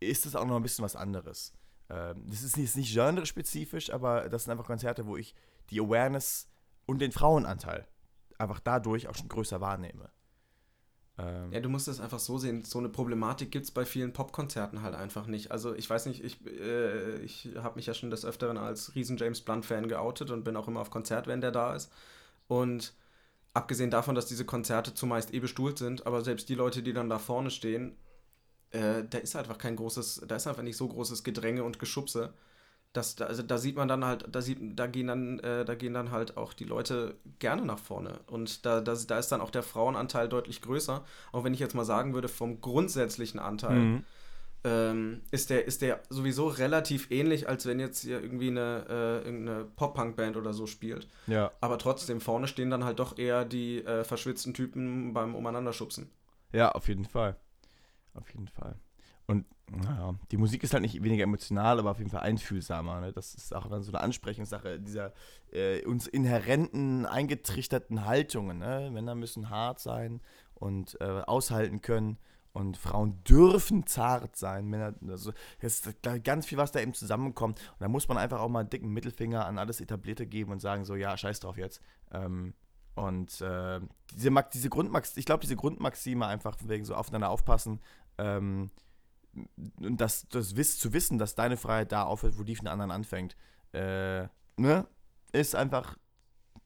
[0.00, 1.52] ist es auch noch ein bisschen was anderes.
[1.88, 5.34] Ähm, das ist nicht, nicht genre-spezifisch, aber das sind einfach Konzerte, wo ich
[5.70, 6.48] die Awareness
[6.86, 7.86] und den Frauenanteil
[8.38, 10.10] einfach dadurch auch schon größer wahrnehme.
[11.18, 12.64] Ähm ja, du musst es einfach so sehen.
[12.64, 15.52] So eine Problematik gibt es bei vielen Popkonzerten halt einfach nicht.
[15.52, 19.16] Also ich weiß nicht, ich, äh, ich habe mich ja schon des Öfteren als riesen
[19.16, 21.92] James Blunt-Fan geoutet und bin auch immer auf Konzert, wenn der da ist.
[22.48, 22.94] Und
[23.54, 27.08] abgesehen davon, dass diese Konzerte zumeist eh bestuhlt sind, aber selbst die Leute, die dann
[27.08, 27.96] da vorne stehen,
[28.70, 32.34] äh, da ist einfach kein großes, da ist einfach nicht so großes Gedränge und Geschubse.
[32.92, 35.94] Das, also da sieht man dann halt, da sieht, da gehen dann, äh, da gehen
[35.94, 38.20] dann halt auch die Leute gerne nach vorne.
[38.26, 41.04] Und da, da, da ist dann auch der Frauenanteil deutlich größer.
[41.32, 44.04] Auch wenn ich jetzt mal sagen würde, vom grundsätzlichen Anteil mhm.
[44.64, 49.26] Ähm, ist, der, ist der sowieso relativ ähnlich, als wenn jetzt hier irgendwie eine, äh,
[49.26, 51.06] irgendeine Pop-Punk-Band oder so spielt.
[51.26, 51.52] Ja.
[51.60, 56.10] Aber trotzdem, vorne stehen dann halt doch eher die äh, verschwitzten Typen beim Umeinanderschubsen.
[56.52, 57.36] Ja, auf jeden Fall.
[58.14, 58.76] Auf jeden Fall.
[59.26, 63.00] Und naja, die Musik ist halt nicht weniger emotional, aber auf jeden Fall einfühlsamer.
[63.00, 63.12] Ne?
[63.12, 65.12] Das ist auch dann so eine Ansprechungssache dieser
[65.52, 68.58] äh, uns inhärenten, eingetrichterten Haltungen.
[68.58, 68.90] Ne?
[68.92, 70.20] Männer müssen hart sein
[70.54, 72.18] und äh, aushalten können.
[72.54, 74.68] Und Frauen dürfen zart sein.
[74.68, 77.58] Männer, also, es ist ganz viel, was da eben zusammenkommt.
[77.58, 80.60] Und da muss man einfach auch mal einen dicken Mittelfinger an alles Etablierte geben und
[80.60, 81.82] sagen: so, ja, scheiß drauf jetzt.
[82.12, 82.54] Ähm,
[82.94, 83.80] und äh,
[84.14, 87.80] diese, diese Grundmax, ich glaube, diese Grundmaxime einfach wegen so aufeinander aufpassen,
[88.18, 88.70] ähm,
[89.80, 92.92] und das, das Wiss, zu wissen, dass deine Freiheit da aufhört, wo die von anderen
[92.92, 93.36] anfängt,
[93.72, 94.86] äh, ne,
[95.32, 95.98] ist einfach,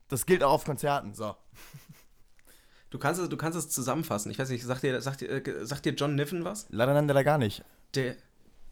[0.09, 1.35] das gilt auch auf Konzerten, so.
[2.91, 4.31] Du kannst, es, du kannst es zusammenfassen.
[4.31, 6.67] Ich weiß nicht, sagt dir, sagt dir, äh, sagt dir John Niven was?
[6.71, 7.65] Leider nennt er da gar nicht.
[7.95, 8.17] Der,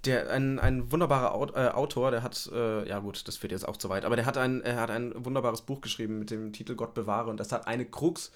[0.04, 3.76] der ein, ein wunderbarer äh, Autor, der hat, äh, ja gut, das führt jetzt auch
[3.76, 6.74] zu weit, aber der hat ein, er hat ein wunderbares Buch geschrieben mit dem Titel
[6.76, 8.30] Gott bewahre und das hat eine Krux,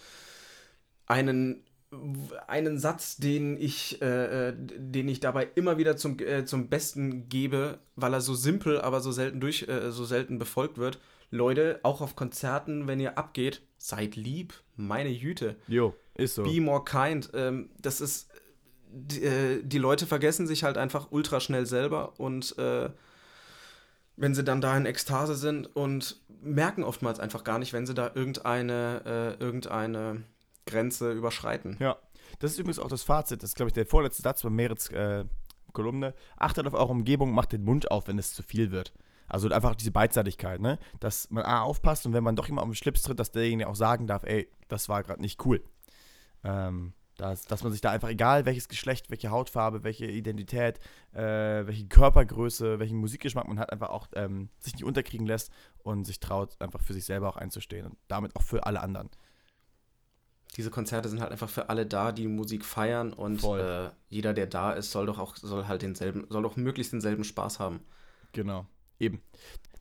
[1.07, 1.65] einen
[2.47, 7.29] einen Satz, den ich, äh, äh, den ich dabei immer wieder zum, äh, zum Besten
[7.29, 11.01] gebe, weil er so simpel, aber so selten durch, so selten befolgt wird.
[11.31, 15.57] Leute, auch auf Konzerten, wenn ihr abgeht, seid lieb, meine Jüte.
[15.69, 16.43] Jo, ist so.
[16.43, 17.31] Be more kind.
[17.35, 18.29] Ähm, das ist,
[18.91, 22.91] die, äh, die, Leute vergessen sich halt einfach ultra schnell selber und äh,
[24.17, 27.95] wenn sie dann da in Ekstase sind und merken oftmals einfach gar nicht, wenn sie
[27.95, 30.25] da irgendeine, irgendeine
[30.67, 31.77] Grenze überschreiten.
[31.81, 31.97] Ja,
[32.39, 33.43] das ist übrigens auch das Fazit.
[33.43, 35.25] Das ist, glaube ich, der vorletzte Satz bei Meritz äh,
[35.73, 36.15] Kolumne.
[36.37, 38.93] Achtet auf eure Umgebung, macht den Mund auf, wenn es zu viel wird.
[39.31, 40.79] Also einfach diese Beidseitigkeit, ne?
[40.99, 43.69] Dass man A, aufpasst und wenn man doch immer auf den Schlips tritt, dass derjenige
[43.69, 45.63] auch sagen darf, ey, das war gerade nicht cool.
[46.45, 50.81] Ähm, dass, dass man sich da einfach, egal welches Geschlecht, welche Hautfarbe, welche Identität,
[51.13, 56.05] äh, welche Körpergröße, welchen Musikgeschmack man hat, einfach auch ähm, sich nicht unterkriegen lässt und
[56.05, 59.11] sich traut, einfach für sich selber auch einzustehen und damit auch für alle anderen
[60.57, 64.47] diese Konzerte sind halt einfach für alle da, die Musik feiern und äh, jeder, der
[64.47, 67.81] da ist, soll doch auch, soll halt denselben, soll doch möglichst denselben Spaß haben.
[68.33, 68.67] Genau.
[69.01, 69.21] Eben.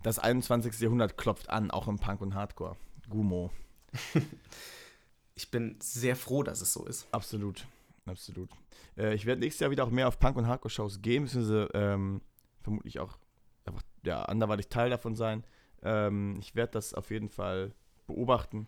[0.02, 0.80] Das 21.
[0.80, 2.78] Jahrhundert klopft an, auch im Punk und Hardcore.
[3.10, 3.52] Gumo.
[5.36, 7.08] ich bin sehr froh, dass es so ist.
[7.12, 7.68] Absolut.
[8.06, 8.50] Absolut.
[8.98, 12.22] Äh, ich werde nächstes Jahr wieder auch mehr auf Punk- und Hardcore-Shows gehen, beziehungsweise ähm,
[12.62, 13.18] vermutlich auch
[13.66, 15.44] einfach, ja, anderweitig Teil davon sein.
[15.84, 17.74] Ähm, ich werde das auf jeden Fall
[18.08, 18.68] beobachten.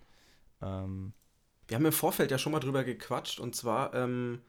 [0.62, 1.14] Ähm,
[1.68, 4.42] wir haben im Vorfeld ja schon mal drüber gequatscht und zwar, ähm,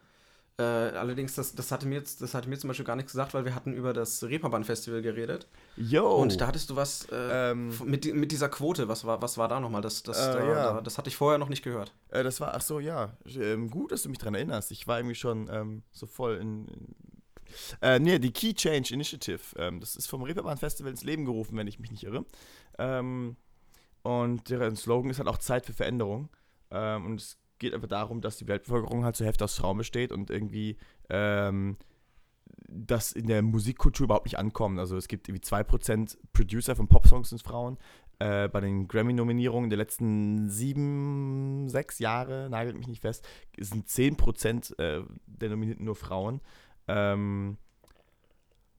[0.58, 3.32] äh, allerdings, das, das, hatte mir jetzt, das hatte mir zum Beispiel gar nichts gesagt,
[3.32, 5.46] weil wir hatten über das Reeperbahn-Festival geredet.
[5.76, 6.14] Yo.
[6.16, 9.48] Und da hattest du was äh, ähm, mit, mit dieser Quote, was war, was war
[9.48, 9.80] da nochmal?
[9.80, 10.54] Das, das, äh, da, ja.
[10.54, 11.94] da, das hatte ich vorher noch nicht gehört.
[12.10, 13.16] Äh, das war, ach so, ja.
[13.34, 14.70] Ähm, gut, dass du mich daran erinnerst.
[14.72, 16.94] Ich war irgendwie schon ähm, so voll in, in
[17.80, 19.40] äh, nee, die Key Change Initiative.
[19.56, 22.24] Ähm, das ist vom Reeperbahn Festival ins Leben gerufen, wenn ich mich nicht irre.
[22.78, 23.36] Ähm,
[24.02, 26.28] und deren Slogan ist halt auch Zeit für Veränderung.
[26.70, 30.12] Ähm, und es geht einfach darum, dass die Weltbevölkerung halt zur Hälfte aus Frauen besteht
[30.12, 30.77] und irgendwie
[31.09, 31.79] ähm,
[32.68, 34.79] das in der Musikkultur überhaupt nicht ankommt.
[34.79, 37.79] Also es gibt irgendwie 2% Producer von Popsongs sind Frauen.
[38.18, 43.27] Äh, bei den Grammy-Nominierungen der letzten sieben, sechs Jahre, nagelt mich nicht fest,
[43.59, 46.40] sind 10% äh, der Nominierten nur Frauen.
[46.88, 47.57] Ähm,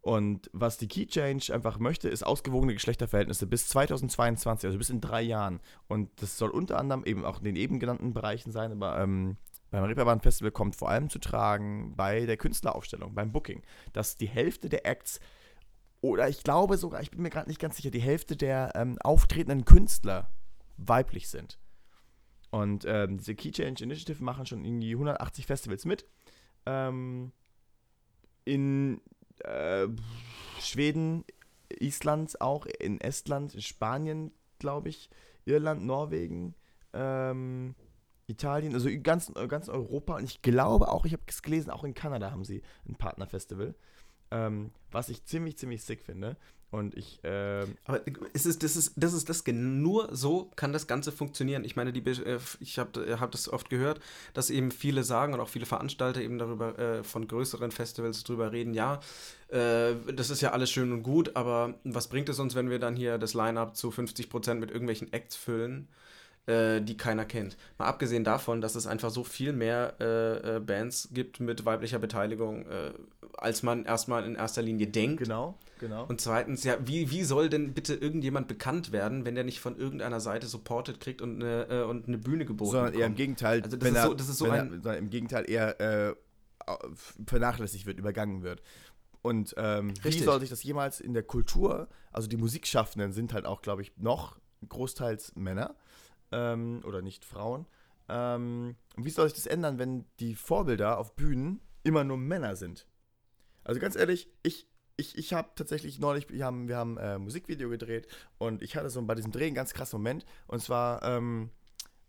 [0.04, 5.00] und was die Key Change einfach möchte, ist ausgewogene Geschlechterverhältnisse bis 2022, also bis in
[5.00, 5.62] drei Jahren.
[5.88, 9.38] Und das soll unter anderem eben auch in den eben genannten Bereichen sein, aber ähm,
[9.72, 13.62] beim Reeperbahn Festival kommt vor allem zu tragen bei der Künstleraufstellung, beim Booking,
[13.94, 15.22] dass die Hälfte der Acts
[16.02, 18.98] oder ich glaube sogar, ich bin mir gerade nicht ganz sicher, die Hälfte der ähm,
[19.00, 20.30] auftretenden Künstler
[20.76, 21.60] weiblich sind.
[22.52, 26.06] Und ähm, diese Key Change Initiative machen schon irgendwie 180 Festivals mit.
[26.66, 27.32] Ähm,
[28.44, 29.00] in
[29.44, 29.88] äh,
[30.60, 31.26] Schweden,
[31.80, 34.32] Island auch, in Estland, in Spanien
[34.64, 35.10] glaube ich,
[35.44, 36.56] Irland, Norwegen,
[36.94, 37.76] ähm,
[38.28, 41.94] Italien, also ganz, ganz Europa und ich glaube auch, ich habe es gelesen, auch in
[41.94, 43.76] Kanada haben sie ein Partnerfestival,
[44.32, 46.38] ähm, was ich ziemlich, ziemlich sick finde.
[46.74, 47.20] Und ich.
[47.24, 48.02] Ähm Aber
[48.34, 51.66] ist es, das ist, das ist das, nur so kann das Ganze funktionieren.
[51.66, 54.00] Ich meine, die, äh, ich habe hab das oft gehört,
[54.34, 58.52] dass eben viele sagen und auch viele Veranstalter eben darüber äh, von größeren Festivals drüber
[58.52, 59.02] reden, ja,
[59.50, 62.80] äh, das ist ja alles schön und gut, aber was bringt es uns, wenn wir
[62.80, 65.88] dann hier das Line-Up zu 50% mit irgendwelchen Acts füllen?
[66.48, 67.56] Äh, die keiner kennt.
[67.78, 72.00] Mal abgesehen davon, dass es einfach so viel mehr äh, äh, Bands gibt mit weiblicher
[72.00, 72.92] Beteiligung, äh,
[73.38, 75.24] als man erstmal in erster Linie denkt.
[75.24, 76.06] Genau, genau.
[76.06, 79.78] Und zweitens, ja, wie, wie soll denn bitte irgendjemand bekannt werden, wenn der nicht von
[79.78, 83.02] irgendeiner Seite supported kriegt und eine, äh, und eine Bühne geboten Sondern bekommt?
[83.02, 84.82] eher im Gegenteil, also das, ist er, so, das ist so ein.
[84.86, 86.16] Er, im Gegenteil eher äh,
[87.28, 88.62] vernachlässigt wird, übergangen wird.
[89.22, 93.46] Und ähm, wie soll sich das jemals in der Kultur, also die Musikschaffenden sind halt
[93.46, 95.76] auch, glaube ich, noch großteils Männer
[96.32, 97.66] ähm, oder nicht Frauen.
[98.08, 102.88] Ähm, wie soll sich das ändern, wenn die Vorbilder auf Bühnen immer nur Männer sind?
[103.64, 107.70] Also ganz ehrlich, ich, ich, ich habe tatsächlich neulich, wir haben, wir haben äh, Musikvideo
[107.70, 110.26] gedreht und ich hatte so bei diesem Dreh einen ganz krassen Moment.
[110.48, 111.50] Und zwar ähm,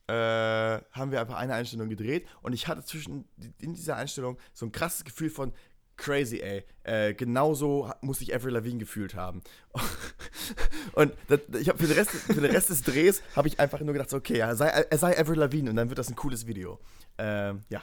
[0.07, 3.27] äh, haben wir einfach eine Einstellung gedreht und ich hatte zwischen
[3.61, 5.53] in dieser Einstellung so ein krasses Gefühl von,
[5.97, 6.64] crazy, ey.
[6.83, 9.42] Äh, genauso muss sich Avril Lavigne gefühlt haben.
[10.92, 13.81] und das, ich habe für, den Rest, für den Rest des Drehs habe ich einfach
[13.81, 16.47] nur gedacht, so, okay, er sei, sei Avril Lavigne und dann wird das ein cooles
[16.47, 16.81] Video.
[17.16, 17.83] Ähm, ja.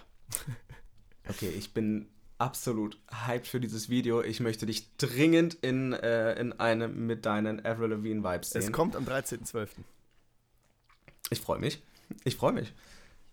[1.30, 2.10] okay, ich bin
[2.42, 4.22] absolut hyped für dieses Video.
[4.24, 8.64] Ich möchte dich dringend in, äh, in einem mit deinen Avril Lavigne Vibes sehen.
[8.64, 9.70] Es kommt am 13.12.
[11.30, 11.84] Ich freue mich.
[12.24, 12.74] Ich freue mich.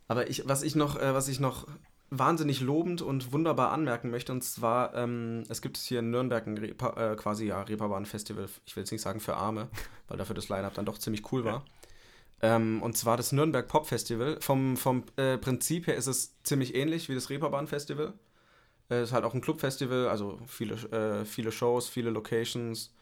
[0.08, 1.66] Aber ich, was ich noch, äh, was ich noch
[2.10, 4.32] wahnsinnig lobend und wunderbar anmerken möchte.
[4.32, 8.76] Und zwar, ähm, es gibt hier in Nürnberg ein Repa, äh, quasi ja, Reeperbahn-Festival, ich
[8.76, 9.68] will jetzt nicht sagen für Arme,
[10.08, 11.64] weil dafür das Line-Up dann doch ziemlich cool war.
[12.42, 12.56] Ja.
[12.56, 14.38] Ähm, und zwar das Nürnberg Pop Festival.
[14.40, 18.06] Vom, vom äh, Prinzip her ist es ziemlich ähnlich wie das Reeperbahn-Festival.
[18.08, 18.12] Es
[18.90, 22.92] äh, ist halt auch ein Clubfestival, also viele, äh, viele Shows, viele Locations.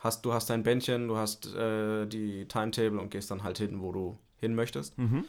[0.00, 3.80] Hast, du hast dein Bändchen, du hast äh, die Timetable und gehst dann halt hin,
[3.80, 4.96] wo du hin möchtest.
[4.96, 5.24] Mhm.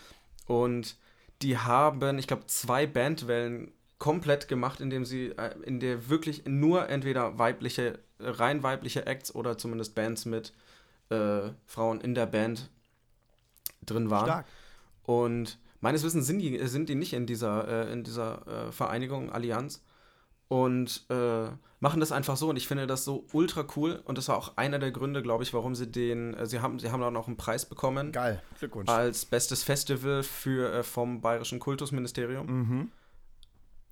[0.45, 0.95] Und
[1.41, 6.87] die haben, ich glaube, zwei Bandwellen komplett gemacht, indem sie, äh, in der wirklich nur
[6.87, 10.53] entweder weibliche, rein weibliche Acts oder zumindest Bands mit
[11.09, 12.69] äh, Frauen in der Band
[13.85, 14.25] drin waren.
[14.25, 14.45] Stark.
[15.03, 19.31] Und meines Wissens sind die, sind die nicht in dieser, äh, in dieser äh, Vereinigung,
[19.31, 19.81] Allianz
[20.49, 21.47] und äh,
[21.79, 24.57] machen das einfach so und ich finde das so ultra cool und das war auch
[24.57, 27.27] einer der Gründe, glaube ich, warum sie den, äh, sie haben, sie haben dann auch
[27.27, 28.11] einen Preis bekommen.
[28.11, 28.89] Geil, Glückwunsch.
[28.89, 32.47] Als bestes Festival für, äh, vom Bayerischen Kultusministerium.
[32.47, 32.91] Mhm.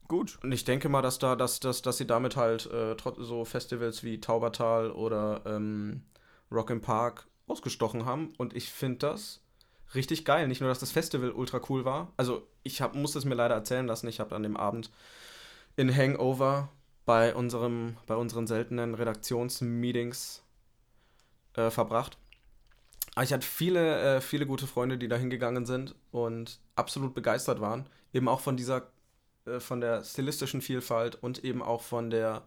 [0.08, 0.40] Gut.
[0.42, 4.04] Und ich denke mal, dass da, dass, dass, dass sie damit halt äh, so Festivals
[4.04, 6.02] wie Taubertal oder ähm,
[6.52, 9.42] Rock im Park ausgestochen haben und ich finde das
[9.94, 10.48] richtig geil.
[10.48, 12.12] Nicht nur, dass das Festival ultra cool war.
[12.18, 14.08] Also ich hab, muss es mir leider erzählen lassen.
[14.08, 14.92] Ich habe an dem Abend
[15.78, 16.70] in Hangover
[17.06, 20.44] bei, unserem, bei unseren seltenen Redaktionsmeetings
[21.54, 22.18] äh, verbracht.
[23.16, 27.62] Aber ich hatte viele, äh, viele gute Freunde, die da hingegangen sind und absolut begeistert
[27.62, 27.88] waren.
[28.12, 28.92] Eben auch von dieser,
[29.46, 32.44] äh, von der stilistischen Vielfalt und eben auch von der,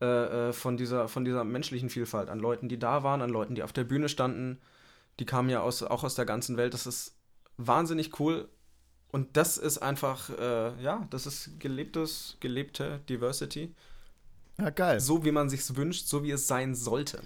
[0.00, 3.54] äh, äh, von dieser, von dieser menschlichen Vielfalt an Leuten, die da waren, an Leuten,
[3.54, 4.60] die auf der Bühne standen.
[5.20, 6.74] Die kamen ja aus, auch aus der ganzen Welt.
[6.74, 7.14] Das ist
[7.56, 8.48] wahnsinnig cool
[9.12, 13.74] und das ist einfach, äh, ja, das ist gelebtes, gelebte Diversity.
[14.58, 15.00] Ja, geil.
[15.00, 17.20] So wie man sich wünscht, so wie es sein sollte.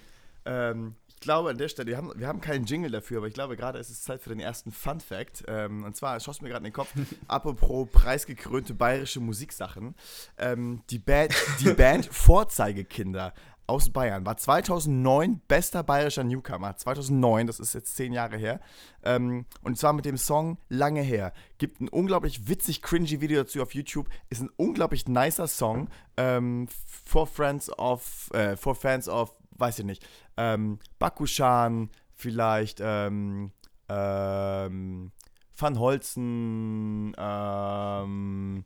[0.45, 3.35] Ähm, ich glaube an der Stelle, wir haben, wir haben keinen Jingle dafür, aber ich
[3.35, 5.45] glaube gerade ist es Zeit für den ersten Fun Fact.
[5.49, 6.93] Ähm, und zwar schoss mir gerade in den Kopf,
[7.29, 9.95] apropos preisgekrönte bayerische Musiksachen.
[10.38, 13.35] Ähm, die Band, die Band Vorzeigekinder
[13.70, 14.26] aus Bayern.
[14.26, 16.76] War 2009 bester bayerischer Newcomer.
[16.76, 18.61] 2009, das ist jetzt zehn Jahre her.
[19.04, 21.33] Ähm, und zwar mit dem Song Lange her.
[21.59, 24.09] Gibt ein unglaublich witzig, cringy Video dazu auf YouTube.
[24.28, 25.88] Ist ein unglaublich nicer Song.
[26.16, 30.04] Ähm, for Friends of, äh, for Fans of, weiß ich nicht,
[30.37, 33.52] ähm, Bakushan, vielleicht, ähm,
[33.88, 35.12] ähm,
[35.56, 38.64] Van Holzen, ähm,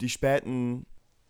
[0.00, 0.86] die späten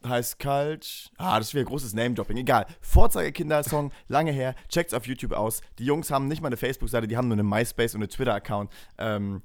[0.08, 1.10] heißt kalt.
[1.18, 2.36] Ah, das wäre ein großes Name-Dropping.
[2.36, 2.66] Egal.
[2.80, 4.54] Vorzeigekinder-Song, lange her.
[4.68, 5.60] Checkt's auf YouTube aus.
[5.78, 8.70] Die Jungs haben nicht mal eine Facebook-Seite, die haben nur eine MySpace und eine Twitter-Account.
[8.98, 9.42] Ähm,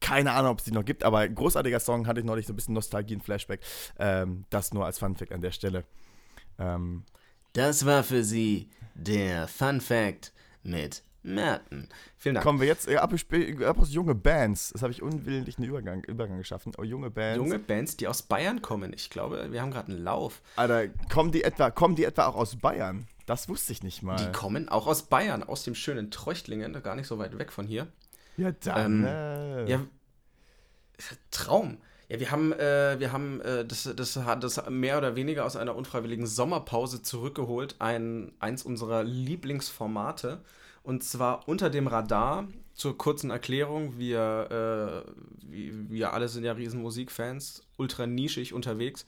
[0.00, 2.56] keine Ahnung, ob es die noch gibt, aber großartiger Song, hatte ich neulich so ein
[2.56, 3.60] bisschen Nostalgie und Flashback.
[3.98, 5.84] Ähm, das nur als Fun-Fact an der Stelle.
[6.58, 7.04] Ähm,
[7.54, 11.88] das war für Sie der Fun-Fact mit Merten.
[12.16, 12.44] Vielen Dank.
[12.44, 14.70] Kommen wir jetzt äh, ab, ab aus junge Bands.
[14.72, 16.72] Das habe ich unwillentlich einen Übergang, Übergang geschaffen.
[16.76, 17.38] Aber junge Bands.
[17.38, 18.92] Junge Bands, die aus Bayern kommen.
[18.92, 20.42] Ich glaube, wir haben gerade einen Lauf.
[20.56, 23.06] Alter, kommen die etwa, kommen die etwa auch aus Bayern?
[23.26, 24.16] Das wusste ich nicht mal.
[24.16, 27.66] Die kommen auch aus Bayern, aus dem schönen Treuchtlingen, gar nicht so weit weg von
[27.66, 27.88] hier.
[28.36, 29.04] Ja, dann.
[29.04, 29.80] Ähm, äh, Ja,
[31.30, 31.78] Traum.
[32.08, 35.74] Ja, wir haben, äh, wir haben äh, das, das das mehr oder weniger aus einer
[35.74, 40.42] unfreiwilligen Sommerpause zurückgeholt, ein, eins unserer Lieblingsformate.
[40.84, 42.46] Und zwar unter dem Radar.
[42.74, 45.10] Zur kurzen Erklärung, wir, äh,
[45.48, 49.06] wir, alle sind ja riesen Musikfans, ultra nischig unterwegs.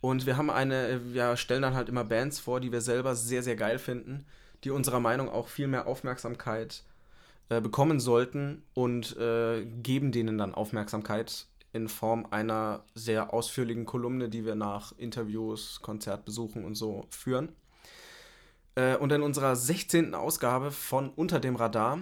[0.00, 3.42] Und wir haben eine, wir stellen dann halt immer Bands vor, die wir selber sehr,
[3.42, 4.24] sehr geil finden,
[4.62, 6.84] die unserer Meinung auch viel mehr Aufmerksamkeit
[7.48, 14.28] äh, bekommen sollten und äh, geben denen dann Aufmerksamkeit in Form einer sehr ausführlichen Kolumne,
[14.28, 17.50] die wir nach Interviews, Konzertbesuchen und so führen.
[18.78, 20.14] Äh, und in unserer 16.
[20.14, 21.98] Ausgabe von Unter dem Radar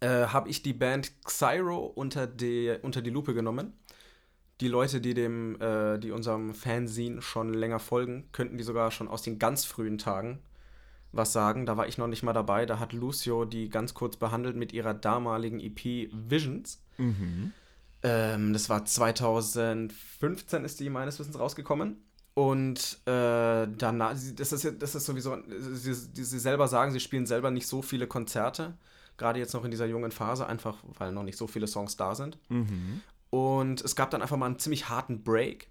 [0.00, 3.74] äh, habe ich die Band Xyro unter die, unter die Lupe genommen.
[4.60, 9.06] Die Leute, die dem, äh, die unserem Fanzine schon länger folgen, könnten die sogar schon
[9.06, 10.40] aus den ganz frühen Tagen
[11.12, 11.64] was sagen.
[11.64, 12.66] Da war ich noch nicht mal dabei.
[12.66, 16.82] Da hat Lucio die ganz kurz behandelt mit ihrer damaligen EP Visions.
[16.96, 17.52] mhm.
[18.02, 21.96] Ähm, das war 2015 ist die meines Wissens rausgekommen.
[22.38, 27.00] Und äh, danach, sie- das ist, das ist sowieso, sie, sie, sie selber sagen, sie
[27.00, 28.74] spielen selber nicht so viele Konzerte.
[29.16, 32.14] Gerade jetzt noch in dieser jungen Phase, einfach weil noch nicht so viele Songs da
[32.14, 32.38] sind.
[32.48, 33.00] Mhm.
[33.30, 35.68] Und es gab dann einfach mal einen ziemlich harten Break.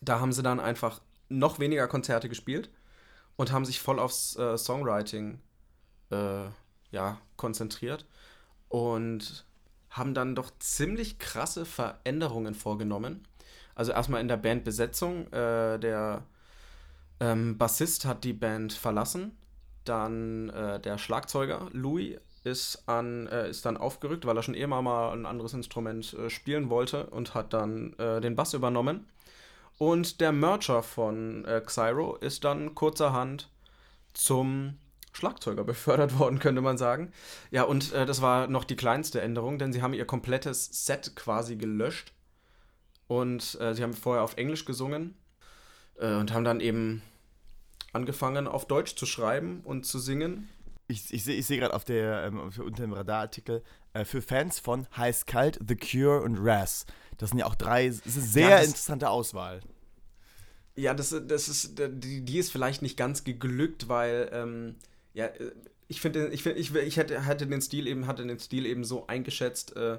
[0.00, 2.70] Da haben sie dann einfach noch weniger Konzerte gespielt
[3.36, 5.40] und haben sich voll aufs äh, Songwriting
[6.10, 6.44] äh,
[6.92, 8.06] ja, konzentriert
[8.68, 9.44] und
[9.90, 13.26] haben dann doch ziemlich krasse Veränderungen vorgenommen.
[13.78, 15.32] Also erstmal in der Bandbesetzung.
[15.32, 16.24] Äh, der
[17.20, 19.38] ähm, Bassist hat die Band verlassen.
[19.84, 24.66] Dann äh, der Schlagzeuger Louis ist, an, äh, ist dann aufgerückt, weil er schon eh
[24.66, 29.06] mal, ein anderes Instrument äh, spielen wollte und hat dann äh, den Bass übernommen.
[29.78, 33.48] Und der Mercher von äh, Xyro ist dann kurzerhand
[34.12, 34.78] zum
[35.12, 37.12] Schlagzeuger befördert worden, könnte man sagen.
[37.52, 41.14] Ja, und äh, das war noch die kleinste Änderung, denn sie haben ihr komplettes Set
[41.14, 42.12] quasi gelöscht.
[43.08, 45.14] Und äh, sie haben vorher auf Englisch gesungen
[45.98, 47.02] äh, und haben dann eben
[47.92, 50.48] angefangen, auf Deutsch zu schreiben und zu singen.
[50.88, 53.62] Ich, ich sehe ich seh gerade auf der ähm, unter dem Radarartikel
[53.94, 56.86] äh, für Fans von Heiß Kalt, The Cure und Raz.
[57.18, 59.60] Das sind ja auch drei, sehr das- interessante Auswahl.
[60.76, 64.76] Ja, das, das ist, die, die ist vielleicht nicht ganz geglückt, weil, ähm,
[65.12, 65.50] ja, äh,
[65.88, 68.84] ich finde, ich, find, ich, ich hätte, hätte den Stil eben, hatte den Stil eben
[68.84, 69.98] so eingeschätzt, äh,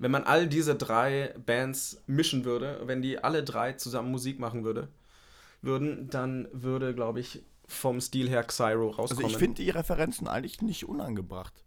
[0.00, 4.64] wenn man all diese drei Bands mischen würde, wenn die alle drei zusammen Musik machen
[4.64, 4.88] würde,
[5.60, 9.26] würden, dann würde, glaube ich, vom Stil her Xyro Also rauskommen.
[9.30, 11.64] ich finde die Referenzen eigentlich nicht unangebracht.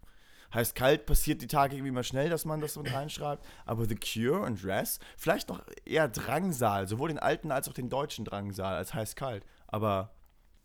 [0.52, 3.44] Heißt kalt passiert die Tage irgendwie mal schnell, dass man das so mit reinschreibt.
[3.66, 7.88] Aber The Cure und Raz, vielleicht noch eher Drangsal, sowohl den alten als auch den
[7.88, 9.44] deutschen Drangsal als heiß kalt.
[9.68, 10.12] Aber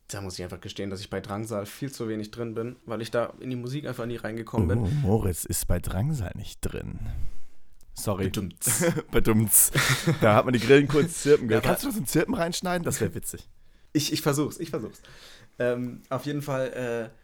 [0.07, 3.01] da muss ich einfach gestehen, dass ich bei Drangsal viel zu wenig drin bin, weil
[3.01, 4.79] ich da in die Musik einfach nie reingekommen bin.
[4.79, 6.99] oh, Moritz ist bei Drangsal nicht drin.
[7.99, 8.25] Sorry.
[8.25, 8.83] Bedumts.
[9.11, 9.71] Bedumts.
[10.21, 11.65] Da hat man die Grillen kurz zirpen gehört.
[11.65, 12.83] Ja, Kannst du das in Zirpen reinschneiden?
[12.83, 13.47] Das wäre witzig.
[13.93, 15.01] Ich, ich versuch's, ich versuch's.
[15.57, 17.19] Ähm, auf jeden Fall, äh,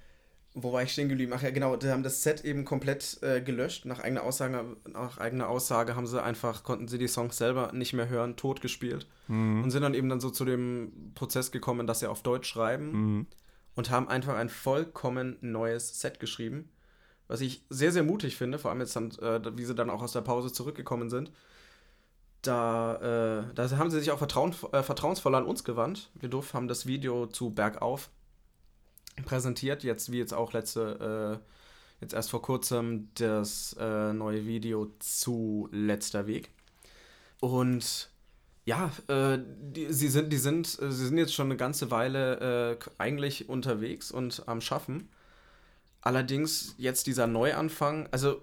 [0.53, 1.31] wo war ich stehen geblieben?
[1.35, 3.85] Ach ja, genau, die haben das Set eben komplett äh, gelöscht.
[3.85, 7.93] Nach eigener, Aussage, nach eigener Aussage haben sie einfach, konnten sie die Songs selber nicht
[7.93, 9.07] mehr hören, tot gespielt.
[9.27, 12.91] Und sind dann eben dann so zu dem Prozess gekommen, dass sie auf Deutsch schreiben
[12.91, 13.27] Mhm.
[13.75, 16.69] und haben einfach ein vollkommen neues Set geschrieben.
[17.27, 20.01] Was ich sehr, sehr mutig finde, vor allem jetzt dann, äh, wie sie dann auch
[20.01, 21.31] aus der Pause zurückgekommen sind.
[22.41, 26.11] Da, äh, da haben sie sich auch vertrauen, äh, vertrauensvoll an uns gewandt.
[26.13, 28.09] Wir durf, haben das Video zu Bergauf
[29.23, 34.91] präsentiert, jetzt wie jetzt auch letzte, äh, jetzt erst vor kurzem das äh, neue Video
[34.99, 36.51] zu Letzter Weg.
[37.39, 38.09] Und
[38.65, 42.77] ja, äh, die, sie sind, die sind, äh, sie sind jetzt schon eine ganze Weile
[42.79, 45.09] äh, eigentlich unterwegs und am Schaffen.
[46.05, 48.41] Allerdings jetzt dieser Neuanfang, also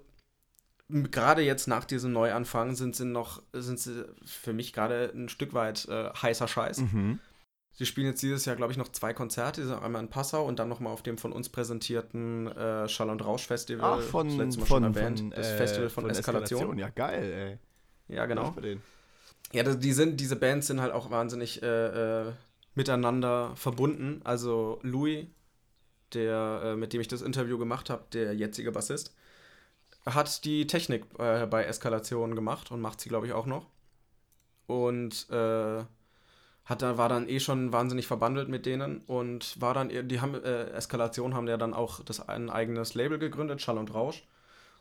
[0.89, 5.55] gerade jetzt nach diesem Neuanfang sind sie noch, sind sie für mich gerade ein Stück
[5.55, 6.79] weit äh, heißer Scheiß.
[6.79, 7.21] Mhm.
[7.75, 10.45] Sie spielen jetzt dieses Jahr, glaube ich, noch zwei Konzerte, die sind einmal in Passau
[10.45, 14.01] und dann nochmal auf dem von uns präsentierten äh, Schall- und Rausch-Festival.
[14.01, 15.21] Ach, von, das von, schon erwähnt.
[15.21, 16.79] von, das äh, Festival von, Eskalation.
[16.79, 17.59] Ja, geil,
[18.09, 18.15] ey.
[18.15, 18.55] Ja, genau.
[19.53, 22.33] Ja, die sind, diese Bands sind halt auch wahnsinnig äh, äh,
[22.75, 24.21] miteinander verbunden.
[24.25, 25.27] Also Louis,
[26.15, 29.15] der, äh, mit dem ich das Interview gemacht habe, der jetzige Bassist,
[30.07, 33.67] hat die Technik äh, bei Eskalation gemacht und macht sie, glaube ich, auch noch.
[34.67, 35.85] Und äh,
[36.65, 40.35] hat da, war dann eh schon wahnsinnig verbandelt mit denen und war dann, die haben,
[40.35, 44.27] äh, Eskalation haben ja dann auch das, ein eigenes Label gegründet, Schall und Rausch.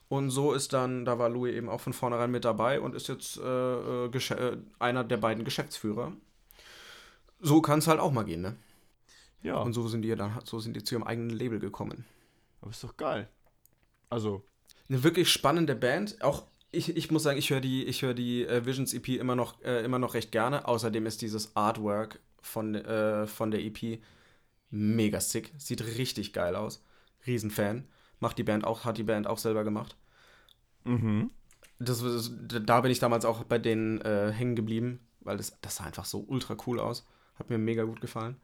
[0.09, 3.07] Und so ist dann, da war Louis eben auch von vornherein mit dabei und ist
[3.07, 6.11] jetzt äh, äh, einer der beiden Geschäftsführer.
[7.39, 8.55] So kann es halt auch mal gehen, ne?
[9.43, 9.57] Ja.
[9.57, 12.05] Und so sind die dann, so sind die zu ihrem eigenen Label gekommen.
[12.61, 13.27] Aber ist doch geil.
[14.09, 14.43] Also.
[14.89, 16.21] Eine wirklich spannende Band.
[16.21, 19.35] Auch ich, ich muss sagen, ich höre die, ich höre die äh, Visions EP immer
[19.35, 20.67] noch, äh, immer noch recht gerne.
[20.67, 24.01] Außerdem ist dieses Artwork von, äh, von der EP
[24.69, 25.53] mega sick.
[25.57, 26.83] Sieht richtig geil aus.
[27.25, 27.87] Riesenfan.
[28.19, 29.97] Macht die Band auch, hat die Band auch selber gemacht.
[30.83, 31.31] Mhm.
[31.79, 32.03] Das,
[32.47, 36.05] da bin ich damals auch bei denen äh, hängen geblieben, weil das, das sah einfach
[36.05, 37.07] so ultra cool aus.
[37.35, 38.37] Hat mir mega gut gefallen.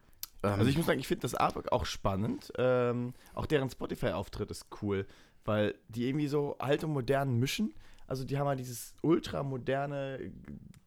[0.43, 2.51] Ähm, also ich muss sagen, ich finde das Artwork auch spannend.
[2.57, 5.05] Ähm, auch deren Spotify-Auftritt ist cool,
[5.45, 7.73] weil die irgendwie so alt und modern mischen.
[8.07, 10.31] Also die haben halt dieses ultra moderne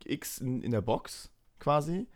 [0.04, 2.06] X in, in der Box quasi.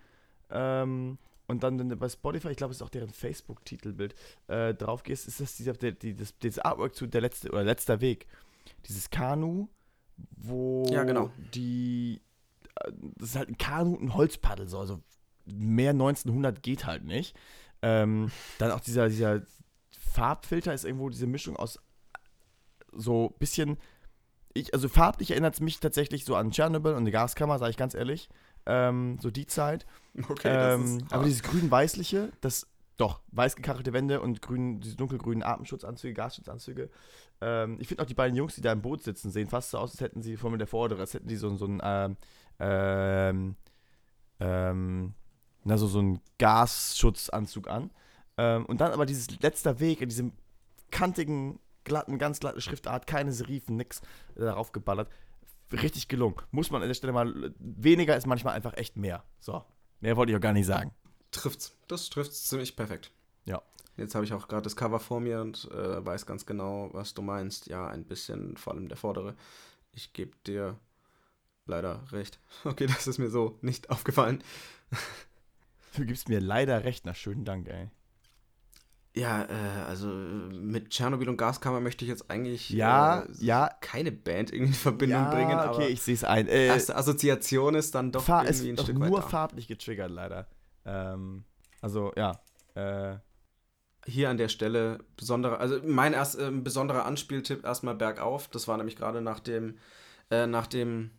[0.50, 4.14] Ähm, und dann, wenn du bei Spotify, ich glaube, es ist auch deren Facebook-Titelbild,
[4.48, 7.64] äh, drauf gehst, ist das dieser, der, die, das, dieses Artwork zu der letzte oder
[7.64, 8.26] letzter Weg.
[8.86, 9.68] Dieses Kanu,
[10.36, 11.30] wo ja, genau.
[11.54, 12.22] die,
[12.76, 15.02] äh, das ist halt ein Kanu und ein Holzpaddel, so, also
[15.46, 17.36] mehr 1900 geht halt nicht.
[17.82, 19.42] Ähm, dann auch dieser, dieser
[19.90, 21.78] Farbfilter ist irgendwo diese Mischung aus
[22.92, 23.78] so ein bisschen,
[24.54, 27.76] ich, also farblich erinnert es mich tatsächlich so an Tschernobyl und eine Gaskammer, sage ich
[27.76, 28.28] ganz ehrlich.
[28.66, 29.86] Ähm, so die Zeit.
[30.28, 32.66] Okay, ähm, aber dieses grün-weißliche, das
[32.96, 36.90] doch, weiß gekachelte Wände und grün, diese dunkelgrünen Atemschutzanzüge, Gasschutzanzüge.
[37.40, 39.78] Ähm, ich finde auch die beiden Jungs, die da im Boot sitzen, sehen fast so
[39.78, 42.16] aus, als hätten sie vor mir der Vordere, als hätten die so, so ein, ähm,
[42.60, 43.56] ähm,
[44.38, 45.14] ähm,
[45.64, 47.90] na, so, so einen Gasschutzanzug an.
[48.36, 50.32] Ähm, und dann aber dieses letzter Weg in diesem
[50.90, 54.00] kantigen, glatten, ganz glatten Schriftart, keine Serifen, nix
[54.36, 55.10] äh, darauf geballert.
[55.72, 56.36] Richtig gelungen.
[56.50, 59.24] Muss man an der Stelle mal, weniger ist manchmal einfach echt mehr.
[59.40, 59.64] So,
[60.00, 60.92] mehr wollte ich auch gar nicht sagen.
[61.30, 61.76] Trifft's.
[61.88, 63.10] Das trifft's ziemlich perfekt.
[63.44, 63.62] Ja.
[63.96, 67.14] Jetzt habe ich auch gerade das Cover vor mir und äh, weiß ganz genau, was
[67.14, 67.66] du meinst.
[67.66, 69.34] Ja, ein bisschen, vor allem der vordere.
[69.92, 70.78] Ich gebe dir
[71.66, 72.38] leider recht.
[72.64, 74.42] Okay, das ist mir so nicht aufgefallen.
[75.96, 77.88] Du gibst mir leider recht, na schönen Dank, ey.
[79.16, 83.70] Ja, äh, also mit Tschernobyl und Gaskammer möchte ich jetzt eigentlich ja, äh, ja.
[83.80, 85.52] keine Band irgendwie in Verbindung ja, bringen.
[85.52, 86.48] okay, aber ich sehe es ein.
[86.48, 89.28] Äh, erste Assoziation ist dann doch Fahr irgendwie ein Stück nur weiter.
[89.28, 90.48] farblich getriggert, leider.
[90.84, 91.44] Ähm,
[91.80, 92.40] also, ja.
[92.74, 93.18] Äh,
[94.06, 98.48] Hier an der Stelle besonderer, also mein erst, äh, besonderer Anspieltipp erstmal bergauf.
[98.48, 99.78] Das war nämlich gerade nach dem,
[100.32, 101.12] äh, nach dem,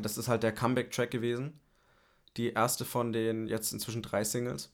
[0.00, 1.60] das ist halt der Comeback-Track gewesen.
[2.36, 4.72] Die erste von den jetzt inzwischen drei Singles.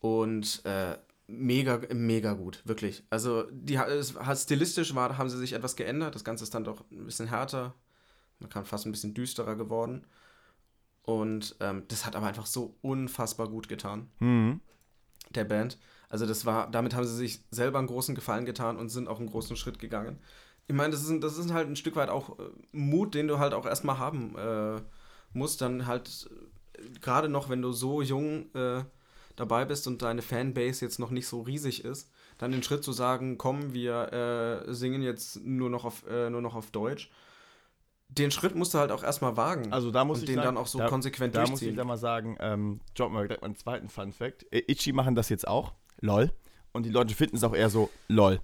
[0.00, 0.96] Und äh,
[1.28, 3.04] mega, mega gut, wirklich.
[3.10, 6.14] Also, die es, stilistisch war, haben sie sich etwas geändert.
[6.14, 7.74] Das Ganze ist dann doch ein bisschen härter.
[8.40, 10.06] Man kann fast ein bisschen düsterer geworden.
[11.02, 14.60] Und ähm, das hat aber einfach so unfassbar gut getan, mhm.
[15.30, 15.78] der Band.
[16.08, 19.18] Also, das war, damit haben sie sich selber einen großen Gefallen getan und sind auch
[19.18, 20.18] einen großen Schritt gegangen.
[20.66, 22.42] Ich meine, das ist, das ist halt ein Stück weit auch äh,
[22.72, 24.82] Mut, den du halt auch erstmal haben äh,
[25.32, 25.60] musst.
[25.60, 26.28] Dann halt,
[27.00, 28.84] gerade noch, wenn du so jung äh,
[29.36, 32.92] dabei bist und deine Fanbase jetzt noch nicht so riesig ist, dann den Schritt zu
[32.92, 37.10] sagen, komm, wir äh, singen jetzt nur noch auf, äh, nur noch auf Deutsch.
[38.08, 39.72] Den Schritt musst du halt auch erstmal wagen.
[39.72, 41.70] Also da muss und ich den sagen, dann auch so da, konsequent da muss durchziehen.
[41.70, 44.46] ich da mal sagen, ähm, droppen wir direkt mal einen zweiten Fun Fact.
[44.50, 46.32] Itchy machen das jetzt auch, lol.
[46.72, 48.40] Und die Leute finden es auch eher so, lol.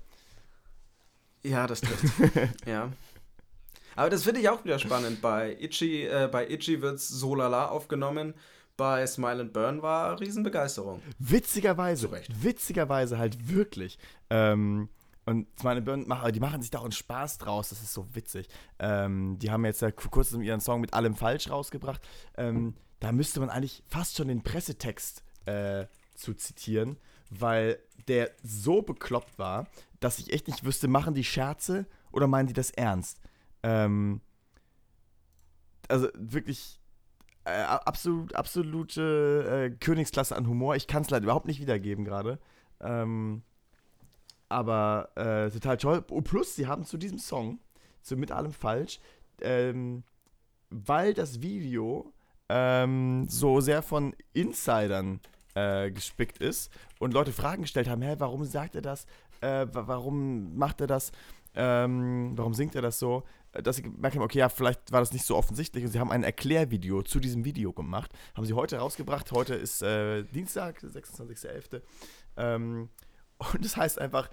[1.42, 2.04] Ja, das trifft.
[2.66, 2.90] ja.
[3.96, 5.20] Aber das finde ich auch wieder spannend.
[5.20, 8.34] Bei Itchy, äh, bei Itchy wird es so lala aufgenommen.
[8.76, 11.00] Bei Smile and Burn war Riesenbegeisterung.
[11.20, 12.42] Witzigerweise, Zu Recht.
[12.42, 13.98] witzigerweise halt wirklich.
[14.30, 14.88] Ähm,
[15.26, 18.06] und Smile and Burn, die machen sich da auch einen Spaß draus, das ist so
[18.14, 18.48] witzig.
[18.78, 22.02] Ähm, die haben jetzt ja kurzem ihren Song mit allem falsch rausgebracht.
[22.36, 26.96] Ähm, da müsste man eigentlich fast schon den Pressetext äh, zu zitieren,
[27.30, 27.78] weil
[28.08, 29.66] der so bekloppt war,
[30.00, 33.20] dass ich echt nicht wüsste, machen die Scherze oder meinen die das ernst?
[33.64, 34.20] Ähm,
[35.88, 36.78] also wirklich
[37.44, 40.76] äh, absolut, absolute äh, Königsklasse an Humor.
[40.76, 42.38] Ich kann es leider überhaupt nicht wiedergeben gerade.
[42.80, 43.42] Ähm,
[44.48, 46.04] aber äh, total toll.
[46.10, 47.58] Oh, plus, sie haben zu diesem Song,
[48.02, 49.00] zu Mit allem falsch,
[49.40, 50.04] ähm,
[50.70, 52.12] weil das Video
[52.50, 55.20] ähm, so sehr von Insidern
[55.54, 59.06] äh, gespickt ist und Leute Fragen gestellt haben, hä, warum sagt er das?
[59.40, 61.12] Äh, wa- warum macht er das?
[61.54, 63.22] Ähm, warum singt er das so?
[63.62, 66.10] Dass sie gemerkt haben, okay, ja, vielleicht war das nicht so offensichtlich und sie haben
[66.10, 68.10] ein Erklärvideo zu diesem Video gemacht.
[68.34, 69.30] Haben sie heute rausgebracht.
[69.32, 71.82] Heute ist äh, Dienstag, 26.11.
[72.36, 72.88] Ähm,
[73.38, 74.30] und das heißt einfach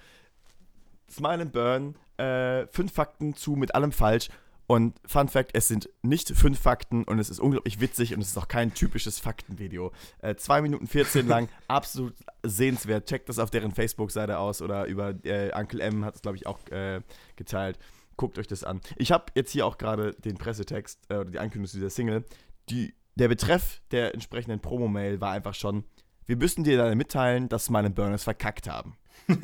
[1.09, 4.29] Smile and Burn, äh, fünf Fakten zu mit allem falsch.
[4.71, 8.29] Und Fun Fact, es sind nicht fünf Fakten und es ist unglaublich witzig und es
[8.29, 9.91] ist auch kein typisches Faktenvideo.
[10.19, 13.05] Äh, 2 Minuten 14 lang, absolut sehenswert.
[13.05, 16.47] Checkt das auf deren Facebook-Seite aus oder über äh, Uncle M hat es, glaube ich,
[16.47, 17.01] auch äh,
[17.35, 17.79] geteilt.
[18.17, 18.81] Guckt euch das an.
[18.97, 22.23] Ich habe jetzt hier auch gerade den Pressetext äh, oder die Ankündigung zu dieser Single.
[22.69, 25.85] Die, der Betreff der entsprechenden Promo-Mail war einfach schon
[26.31, 28.95] wir müssen dir leider mitteilen, dass meine Burners verkackt haben.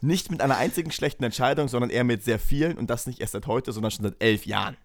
[0.00, 3.34] nicht mit einer einzigen schlechten Entscheidung, sondern eher mit sehr vielen und das nicht erst
[3.34, 4.76] seit heute, sondern schon seit elf Jahren.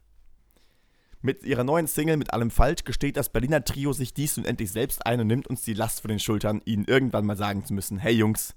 [1.24, 4.72] Mit ihrer neuen Single Mit allem falsch gesteht das Berliner Trio sich dies nun endlich
[4.72, 7.74] selbst ein und nimmt uns die Last von den Schultern, ihnen irgendwann mal sagen zu
[7.74, 8.56] müssen, hey Jungs,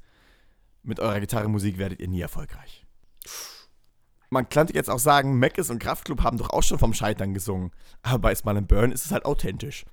[0.83, 2.85] mit eurer Gitarrenmusik werdet ihr nie erfolgreich.
[4.35, 7.71] Man könnte jetzt auch sagen, Meckes und Kraftklub haben doch auch schon vom Scheitern gesungen.
[8.03, 9.87] Aber bei Smile Burn ist es halt authentisch.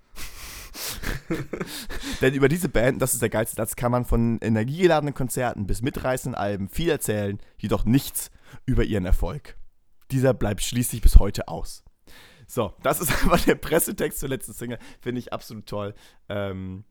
[2.21, 5.83] Denn über diese Band, das ist der geilste Satz, kann man von energiegeladenen Konzerten bis
[5.83, 8.31] mitreißenden Alben viel erzählen, jedoch nichts
[8.65, 9.57] über ihren Erfolg.
[10.09, 11.83] Dieser bleibt schließlich bis heute aus.
[12.47, 14.79] So, das ist einfach der Pressetext zur letzten Single.
[15.01, 15.93] Finde ich absolut toll.
[16.29, 16.83] Ähm,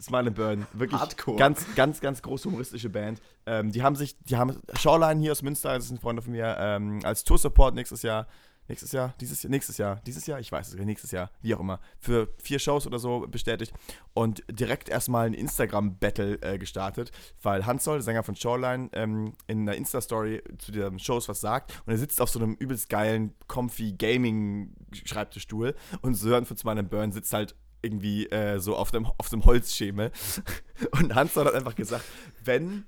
[0.00, 1.36] Smile and Burn, wirklich Hardcore.
[1.36, 3.20] ganz, ganz, ganz große humoristische Band.
[3.46, 6.32] Ähm, die haben sich, die haben Shoreline hier aus Münster, das ist ein Freund von
[6.32, 8.26] mir, ähm, als Tour-Support nächstes Jahr,
[8.68, 11.54] nächstes Jahr, dieses Jahr, nächstes Jahr, dieses Jahr, ich weiß es nicht, nächstes Jahr, wie
[11.54, 13.72] auch immer, für vier Shows oder so bestätigt
[14.14, 17.10] und direkt erstmal ein Instagram-Battle äh, gestartet,
[17.42, 21.82] weil Hansol, der Sänger von Shoreline, ähm, in einer Insta-Story zu den Shows was sagt
[21.86, 26.90] und er sitzt auf so einem übelst geilen, comfy Gaming-Schreibtischstuhl und Sören von Smile and
[26.90, 30.10] Burn sitzt halt irgendwie äh, so auf dem, auf dem Holzschemel.
[30.92, 32.04] Und Hansol hat einfach gesagt,
[32.44, 32.86] wenn,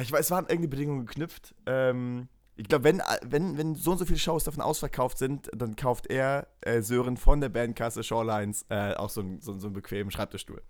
[0.00, 3.98] ich weiß, es waren irgendwie Bedingungen geknüpft, ähm, ich glaube, wenn, wenn, wenn so und
[3.98, 8.66] so viele Shows davon ausverkauft sind, dann kauft er äh, Sören von der Bandkasse Shorelines
[8.68, 10.60] äh, auch so, einen- so, so einen bequemen Schreibtischstuhl.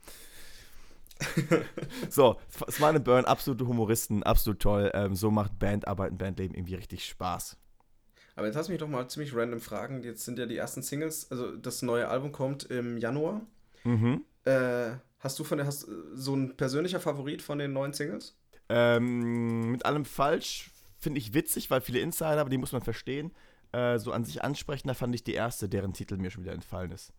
[2.08, 2.36] so,
[2.70, 4.90] Smile and Burn, absolute Humoristen, absolut toll.
[4.94, 7.56] Ähm, so macht Bandarbeit und Bandleben irgendwie richtig Spaß.
[8.40, 10.02] Aber jetzt hast du mich doch mal ziemlich random fragen.
[10.02, 13.42] Jetzt sind ja die ersten Singles, also das neue Album kommt im Januar.
[13.84, 14.24] Mhm.
[14.46, 18.34] Äh, hast du von der, hast, so ein persönlicher Favorit von den neuen Singles?
[18.70, 23.30] Ähm, mit allem falsch finde ich witzig, weil viele Insider, aber die muss man verstehen,
[23.72, 26.92] äh, so an sich ansprechender fand ich die erste, deren Titel mir schon wieder entfallen
[26.92, 27.12] ist.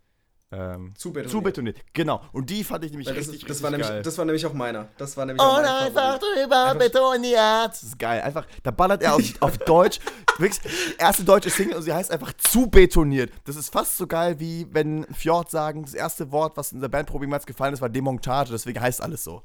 [0.54, 1.32] Ähm, Zu betoniert.
[1.32, 2.22] zu betoniert, genau.
[2.34, 4.02] Und die fand ich nämlich Weil das, richtig, ist, das, richtig war nämlich, geil.
[4.04, 4.90] das war nämlich auch meiner.
[4.98, 7.70] Das war nämlich auch Und einfach drüber betoniert.
[7.70, 8.22] Das ist geil.
[8.22, 10.00] Einfach, da ballert er auf, auf Deutsch.
[10.38, 13.32] Wirklich, die erste deutsche Single und sie heißt einfach zu betoniert.
[13.46, 16.90] Das ist fast so geil, wie wenn Fjord sagen, das erste Wort, was in der
[16.90, 18.52] Bandprobe jemals gefallen ist, war Demontage.
[18.52, 19.44] Deswegen heißt alles so.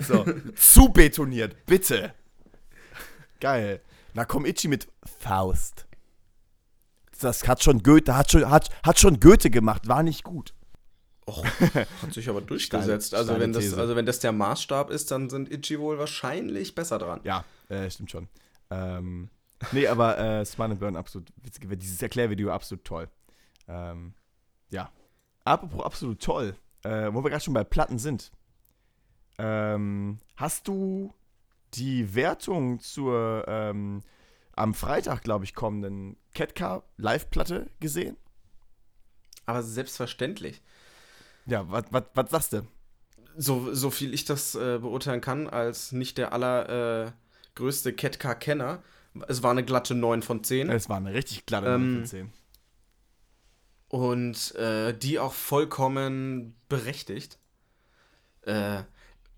[0.00, 0.24] So,
[0.56, 2.14] zu betoniert, bitte.
[3.38, 3.80] Geil.
[4.14, 4.88] Na komm, Itchy mit
[5.20, 5.86] Faust.
[7.22, 10.54] Das hat schon Goethe, hat schon, hat, hat schon Goethe gemacht, war nicht gut.
[11.26, 11.44] Och,
[12.02, 13.08] hat sich aber durchgesetzt.
[13.08, 13.80] Steile- also, wenn das, These.
[13.80, 17.20] also wenn das der Maßstab ist, dann sind Itchy wohl wahrscheinlich besser dran.
[17.22, 18.28] Ja, äh, stimmt schon.
[18.70, 19.30] Ähm,
[19.70, 21.68] nee, aber äh, Smile and Burn absolut witzig.
[21.78, 23.08] Dieses Erklärvideo absolut toll.
[23.68, 24.14] Ähm,
[24.70, 24.90] ja.
[25.44, 28.32] Apropos absolut toll, äh, wo wir gerade schon bei Platten sind.
[29.38, 31.14] Ähm, hast du
[31.74, 34.02] die Wertung zur ähm,
[34.54, 38.16] am Freitag, glaube ich, kommenden Catcar Live-Platte gesehen?
[39.46, 40.60] Aber selbstverständlich.
[41.46, 41.84] Ja, was
[42.14, 42.62] was sagst du?
[43.36, 48.82] So, so viel ich das äh, beurteilen kann, als nicht der allergrößte äh, größte Catcar-Kenner,
[49.28, 50.70] es war eine glatte 9 von 10.
[50.70, 52.32] Es war eine richtig glatte Ähm, 9 von 10.
[53.88, 57.38] Und äh, die auch vollkommen berechtigt.
[58.42, 58.84] Äh,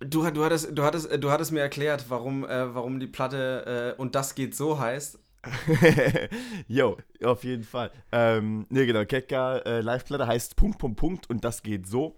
[0.04, 4.00] du, du, hattest, du, hattest, du hattest mir erklärt, warum, äh, warum die Platte äh,
[4.00, 5.18] und das geht so heißt.
[6.68, 7.90] Jo, auf jeden Fall.
[8.12, 12.16] Ähm, ne, genau, Ketka äh, Live-Platte heißt Punkt, Punkt, Punkt und das geht so.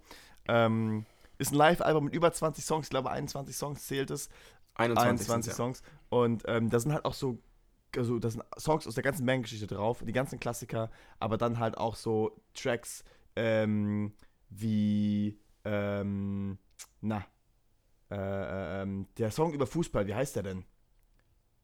[0.49, 1.07] Ähm,
[1.39, 4.29] ist ein Live-Album mit über 20 Songs, ich glaube 21 Songs zählt es.
[4.77, 5.55] 21, 21 sind's, ja.
[5.55, 5.83] Songs.
[6.09, 7.39] Und ähm, da sind halt auch so,
[7.97, 11.77] also da sind Songs aus der ganzen Bandgeschichte drauf, die ganzen Klassiker, aber dann halt
[11.79, 14.13] auch so Tracks ähm,
[14.49, 16.59] wie, ähm,
[17.01, 17.25] na,
[18.11, 20.65] äh, ähm, der Song über Fußball, wie heißt der denn?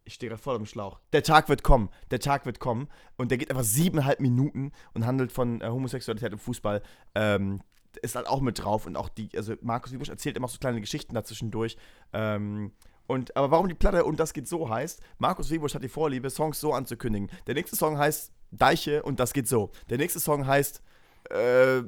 [0.05, 0.99] Ich stehe gerade voll am Schlauch.
[1.12, 1.88] Der Tag wird kommen.
[2.11, 2.88] Der Tag wird kommen.
[3.16, 6.82] Und der geht einfach siebeneinhalb Minuten und handelt von äh, Homosexualität im Fußball.
[7.14, 7.61] Ähm,
[8.01, 8.86] ist halt auch mit drauf.
[8.86, 11.76] Und auch die, also Markus Wiebusch erzählt immer so kleine Geschichten dazwischendurch.
[12.12, 12.72] Ähm,
[13.07, 16.30] und, aber warum die Platte und das geht so heißt, Markus Wiebusch hat die Vorliebe,
[16.30, 17.30] Songs so anzukündigen.
[17.47, 19.70] Der nächste Song heißt Deiche und das geht so.
[19.90, 20.82] Der nächste Song heißt
[21.30, 21.82] äh,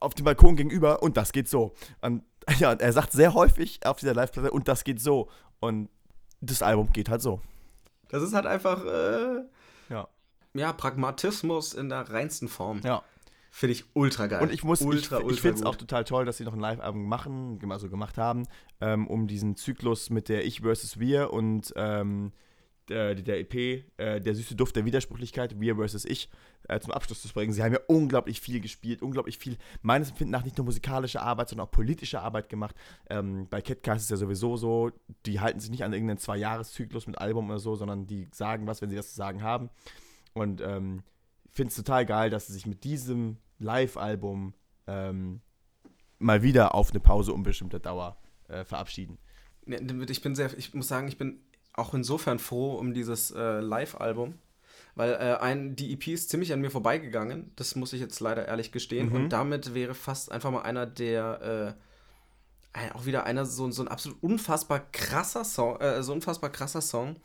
[0.00, 1.72] Auf dem Balkon gegenüber und das geht so.
[2.00, 2.22] Und,
[2.58, 5.28] ja, und er sagt sehr häufig auf dieser Live-Platte und das geht so.
[5.60, 5.88] Und
[6.40, 7.40] das Album geht halt so.
[8.08, 9.42] Das ist halt einfach, äh,
[9.88, 10.08] Ja.
[10.54, 12.80] ja, Pragmatismus in der reinsten Form.
[12.84, 13.02] Ja.
[13.50, 14.42] Finde ich ultra geil.
[14.42, 16.60] Und ich muss, ultra, ich, ich finde es auch total toll, dass sie noch ein
[16.60, 18.46] Live-Album machen, also gemacht haben,
[18.82, 22.32] ähm, um diesen Zyklus mit der Ich versus Wir und ähm,
[22.88, 23.54] der, der EP,
[23.96, 26.28] äh, der süße Duft der Widersprüchlichkeit, Wir versus Ich,
[26.68, 27.52] äh, zum Abschluss zu bringen.
[27.52, 31.48] Sie haben ja unglaublich viel gespielt, unglaublich viel, meines Empfindens nach nicht nur musikalische Arbeit,
[31.48, 32.74] sondern auch politische Arbeit gemacht.
[33.10, 34.92] Ähm, bei Catcast ist es ja sowieso so,
[35.26, 38.82] die halten sich nicht an irgendeinen Zwei-Jahres-Zyklus mit Album oder so, sondern die sagen was,
[38.82, 39.70] wenn sie was zu sagen haben.
[40.32, 41.02] Und ähm,
[41.50, 44.54] finde es total geil, dass sie sich mit diesem Live-Album
[44.86, 45.40] ähm,
[46.18, 48.18] mal wieder auf eine Pause unbestimmter Dauer
[48.48, 49.18] äh, verabschieden.
[49.66, 51.40] Ich bin sehr, ich muss sagen, ich bin
[51.76, 54.34] auch insofern froh um dieses äh, Live-Album,
[54.94, 57.52] weil äh, ein, die EP ist ziemlich an mir vorbeigegangen.
[57.56, 59.10] Das muss ich jetzt leider ehrlich gestehen.
[59.10, 59.14] Mhm.
[59.14, 61.80] Und damit wäre fast einfach mal einer der äh,
[62.94, 67.16] auch wieder einer so, so ein absolut unfassbar krasser Song, äh, so unfassbar krasser Song,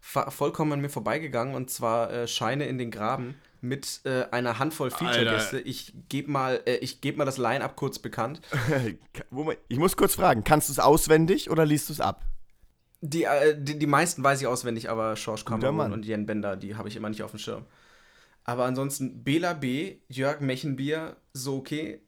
[0.00, 4.90] vollkommen an mir vorbeigegangen und zwar äh, Scheine in den Graben mit äh, einer Handvoll
[4.90, 5.60] Feature-Gäste.
[5.60, 8.40] Ich gebe mal, äh, geb mal das Line-Up kurz bekannt.
[9.68, 12.26] ich muss kurz fragen, kannst du es auswendig oder liest du es ab?
[13.04, 16.76] Die, äh, die, die, meisten weiß ich auswendig, aber Schorsch Kamerun und Jen Bender, die
[16.76, 17.66] habe ich immer nicht auf dem Schirm.
[18.44, 22.00] Aber ansonsten Bela B., Jörg Mechenbier, Soke,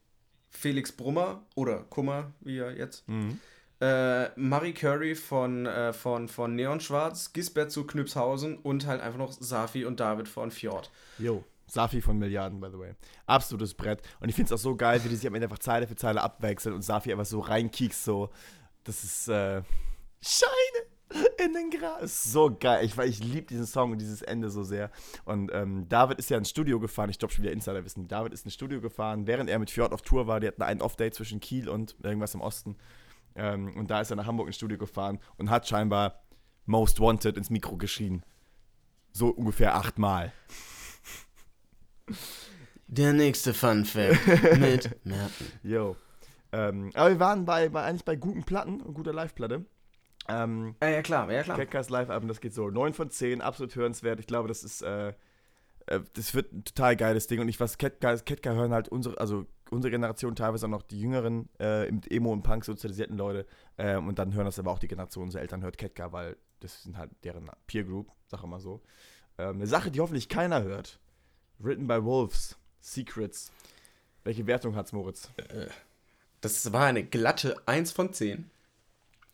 [0.50, 3.08] Felix Brummer oder Kummer, wie er jetzt.
[3.08, 3.40] Mhm.
[3.80, 9.18] Äh, Marie Curry von, äh, von, von Neon Schwarz, Gisbert zu Knüpshausen und halt einfach
[9.18, 10.92] noch Safi und David von Fjord.
[11.18, 12.94] Jo, Safi von Milliarden, by the way.
[13.26, 14.00] Absolutes Brett.
[14.20, 15.96] Und ich finde es auch so geil, wie die sich am Ende einfach Zeile für
[15.96, 18.30] Zeile abwechseln und Safi einfach so reinkiekst, so.
[18.84, 19.62] Das ist, äh,
[20.24, 22.24] Scheine in den Gras.
[22.24, 22.84] So geil.
[22.84, 24.90] Ich, ich liebe diesen Song und dieses Ende so sehr.
[25.24, 27.10] Und ähm, David ist ja ins Studio gefahren.
[27.10, 28.08] Ich glaube schon wieder Insider wissen.
[28.08, 30.40] David ist ins Studio gefahren, während er mit Fjord auf Tour war.
[30.40, 32.76] Die hatten einen Off-Day zwischen Kiel und irgendwas im Osten.
[33.36, 36.22] Ähm, und da ist er nach Hamburg ins Studio gefahren und hat scheinbar
[36.66, 38.24] Most Wanted ins Mikro geschrien.
[39.12, 40.32] So ungefähr achtmal.
[42.86, 44.26] Der nächste Fun Fact
[44.58, 45.46] mit Merten.
[45.62, 45.96] Yo.
[46.52, 49.64] Ähm, aber wir waren bei, bei, eigentlich bei guten Platten und guter Live-Platte.
[50.28, 51.56] Ähm, ja, ja, klar, ja, klar.
[51.58, 54.20] Catcast Live-Album, das geht so 9 von 10, absolut hörenswert.
[54.20, 55.08] Ich glaube, das ist, äh,
[55.86, 57.40] äh, das wird ein total geiles Ding.
[57.40, 61.00] Und ich weiß, Catcar, Catcar hören halt unsere, also unsere Generation, teilweise auch noch die
[61.00, 63.46] jüngeren, äh, im Emo- und Punk sozialisierten Leute.
[63.76, 66.82] Äh, und dann hören das aber auch die Generation unserer Eltern, hört Catcar, weil das
[66.82, 68.82] sind halt deren Peer Group, sag ich mal so.
[69.36, 71.00] Ähm, eine Sache, die hoffentlich keiner hört.
[71.58, 73.52] Written by Wolves, Secrets.
[74.22, 75.30] Welche Wertung hat's, Moritz?
[75.36, 75.66] Äh,
[76.40, 78.50] das war eine glatte 1 von 10.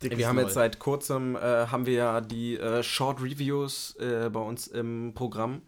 [0.01, 4.29] Dickes wir haben jetzt seit kurzem, äh, haben wir ja die äh, Short Reviews äh,
[4.31, 5.61] bei uns im Programm,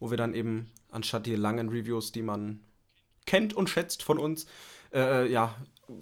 [0.00, 2.60] wo wir dann eben anstatt die langen Reviews, die man
[3.26, 4.46] kennt und schätzt von uns,
[4.92, 5.54] äh, ja,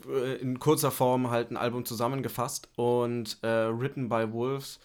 [0.08, 4.80] äh, in kurzer Form halt ein Album zusammengefasst und äh, Written by Wolves,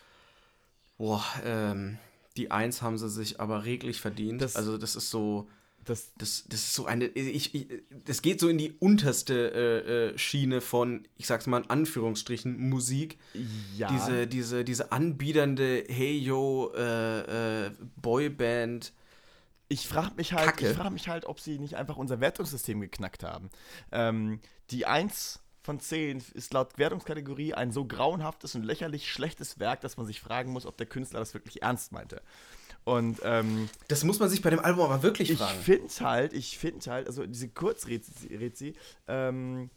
[0.98, 1.98] boah, ähm,
[2.38, 4.42] die Eins haben sie sich aber reglich verdient.
[4.42, 5.48] Das, also das ist so,
[5.86, 7.68] das, das, das ist so eine, ich, ich,
[8.06, 12.70] das geht so in die unterste äh, äh, Schiene von, ich sag's mal in Anführungsstrichen,
[12.70, 13.20] Musik.
[13.78, 13.92] Ja.
[13.92, 18.94] Diese, diese, diese anbiedernde Hey Yo äh, äh Boyband
[19.68, 23.24] ich frage mich halt, ich frage mich halt, ob sie nicht einfach unser Wertungssystem geknackt
[23.24, 23.50] haben.
[23.92, 29.82] Ähm, die 1 von 10 ist laut Wertungskategorie ein so grauenhaftes und lächerlich schlechtes Werk,
[29.82, 32.22] dass man sich fragen muss, ob der Künstler das wirklich ernst meinte.
[32.86, 35.58] Und ähm, das muss man sich bei dem Album aber wirklich ich fragen.
[35.60, 38.76] Ich finde halt, ich finde halt, also diese Kurzrezi,
[39.08, 39.72] ähm,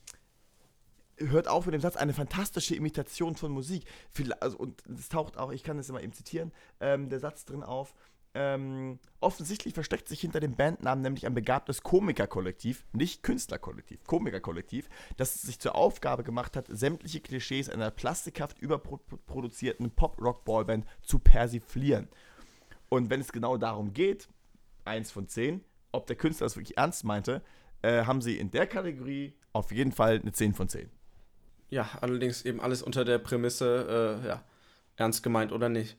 [1.16, 3.84] hört auf mit dem Satz, eine fantastische Imitation von Musik.
[4.40, 7.62] Also, und es taucht auch, ich kann das immer eben zitieren, ähm, der Satz drin
[7.62, 7.94] auf,
[8.34, 15.34] ähm, offensichtlich versteckt sich hinter dem Bandnamen nämlich ein begabtes Komikerkollektiv, nicht Künstlerkollektiv, Komikerkollektiv, das
[15.42, 22.08] sich zur Aufgabe gemacht hat, sämtliche Klischees einer plastikhaft überproduzierten Pop-Rock-Ballband zu persiflieren.
[22.88, 24.28] Und wenn es genau darum geht,
[24.84, 27.42] eins von zehn, ob der Künstler das wirklich ernst meinte,
[27.82, 30.90] äh, haben sie in der Kategorie auf jeden Fall eine 10 von 10.
[31.70, 34.42] Ja, allerdings eben alles unter der Prämisse, äh, ja,
[34.96, 35.96] ernst gemeint oder nicht.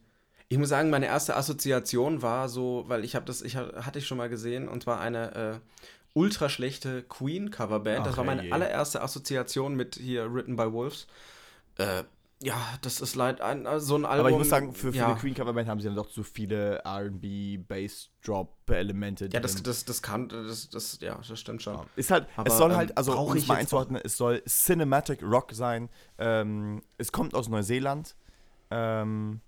[0.47, 4.07] Ich muss sagen, meine erste Assoziation war so, weil ich habe das, ich hatte ich
[4.07, 5.59] schon mal gesehen, und zwar eine äh,
[6.13, 8.05] ultra schlechte Queen-Coverband.
[8.05, 8.51] Das war meine je.
[8.51, 11.07] allererste Assoziation mit hier Written by Wolves.
[11.77, 12.03] Äh,
[12.41, 14.19] ja, das ist leid, ein, äh, so ein Album.
[14.21, 15.07] Aber ich muss sagen, für, für ja.
[15.07, 19.29] eine Queen-Coverband haben sie dann doch zu viele RB, Bass-Drop-Elemente.
[19.33, 21.75] Ja, das, das, das kann, das, das, ja, das stimmt schon.
[21.75, 21.85] Ja.
[21.97, 25.21] Ist halt, Aber, es soll halt, ähm, also um es mal einzuordnen, es soll Cinematic
[25.21, 25.89] Rock sein.
[26.17, 28.15] Ähm, es kommt aus Neuseeland.
[28.71, 29.41] Ähm,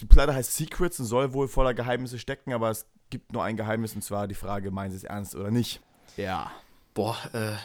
[0.00, 3.56] die Platte heißt Secrets und soll wohl voller Geheimnisse stecken, aber es gibt nur ein
[3.56, 5.80] Geheimnis und zwar die Frage, meinen sie es ernst oder nicht?
[6.16, 6.50] Ja.
[6.94, 7.56] Boah, äh,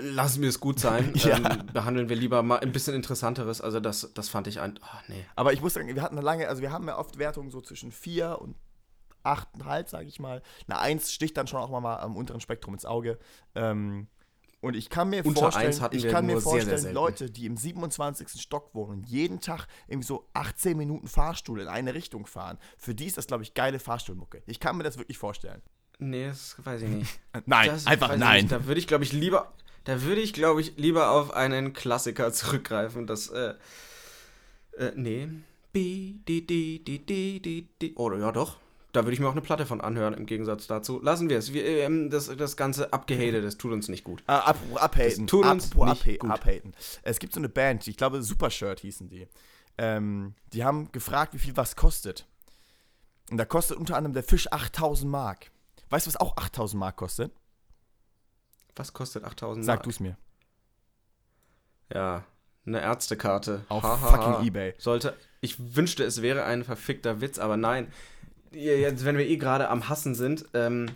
[0.00, 1.12] lassen wir es gut sein.
[1.14, 1.36] ja.
[1.36, 3.60] ähm, behandeln wir lieber mal ein bisschen Interessanteres.
[3.60, 4.78] Also das, das fand ich ein.
[4.82, 5.24] Oh, nee.
[5.36, 7.60] Aber ich muss sagen, wir hatten eine lange, also wir haben ja oft Wertungen so
[7.60, 8.56] zwischen 4 und
[9.22, 10.42] 8,5, sage ich mal.
[10.66, 13.18] Eine 1 sticht dann schon auch mal am unteren Spektrum ins Auge.
[13.54, 14.08] Ähm,
[14.60, 17.56] und ich kann mir Unter vorstellen, ich kann mir vorstellen, sehr, sehr Leute, die im
[17.56, 18.40] 27.
[18.40, 22.94] Stock wohnen und jeden Tag irgendwie so 18 Minuten Fahrstuhl in eine Richtung fahren, für
[22.94, 24.42] die ist das, glaube ich, geile Fahrstuhlmucke.
[24.46, 25.62] Ich kann mir das wirklich vorstellen.
[25.98, 27.20] Nee, das weiß ich nicht.
[27.46, 28.48] nein, das einfach nein.
[28.48, 29.52] Da würde ich, glaube ich, lieber,
[29.84, 33.54] da würde ich, glaube ich, lieber auf einen Klassiker zurückgreifen, das, äh,
[34.78, 35.28] äh, nee.
[37.96, 38.56] Oder ja, doch.
[38.92, 41.00] da würde ich mir auch eine Platte von anhören, im Gegensatz dazu.
[41.02, 41.52] Lassen wir es.
[41.52, 44.22] Wir, ähm, das, das ganze Abgehate, das tut uns nicht gut.
[44.26, 45.26] Ah, apropos abhaten.
[45.26, 46.30] Das tut uns apropos nicht abha- gut.
[46.30, 46.72] abhaten.
[47.02, 49.28] Es gibt so eine Band, ich glaube Supershirt hießen die.
[49.78, 52.26] Ähm, die haben gefragt, wie viel was kostet.
[53.30, 55.50] Und da kostet unter anderem der Fisch 8000 Mark.
[55.90, 57.32] Weißt du, was auch 8000 Mark kostet?
[58.74, 59.82] Was kostet 8000 Sag Mark?
[59.84, 60.16] du es mir.
[61.92, 62.24] Ja,
[62.66, 63.64] eine Ärztekarte.
[63.68, 64.42] Auf Ha, ha, fucking ha.
[64.42, 64.74] Ebay.
[64.78, 67.92] Sollte, ich wünschte, es wäre ein verfickter Witz, aber nein.
[68.52, 70.90] Jetzt, wenn wir eh gerade am Hassen sind, ähm,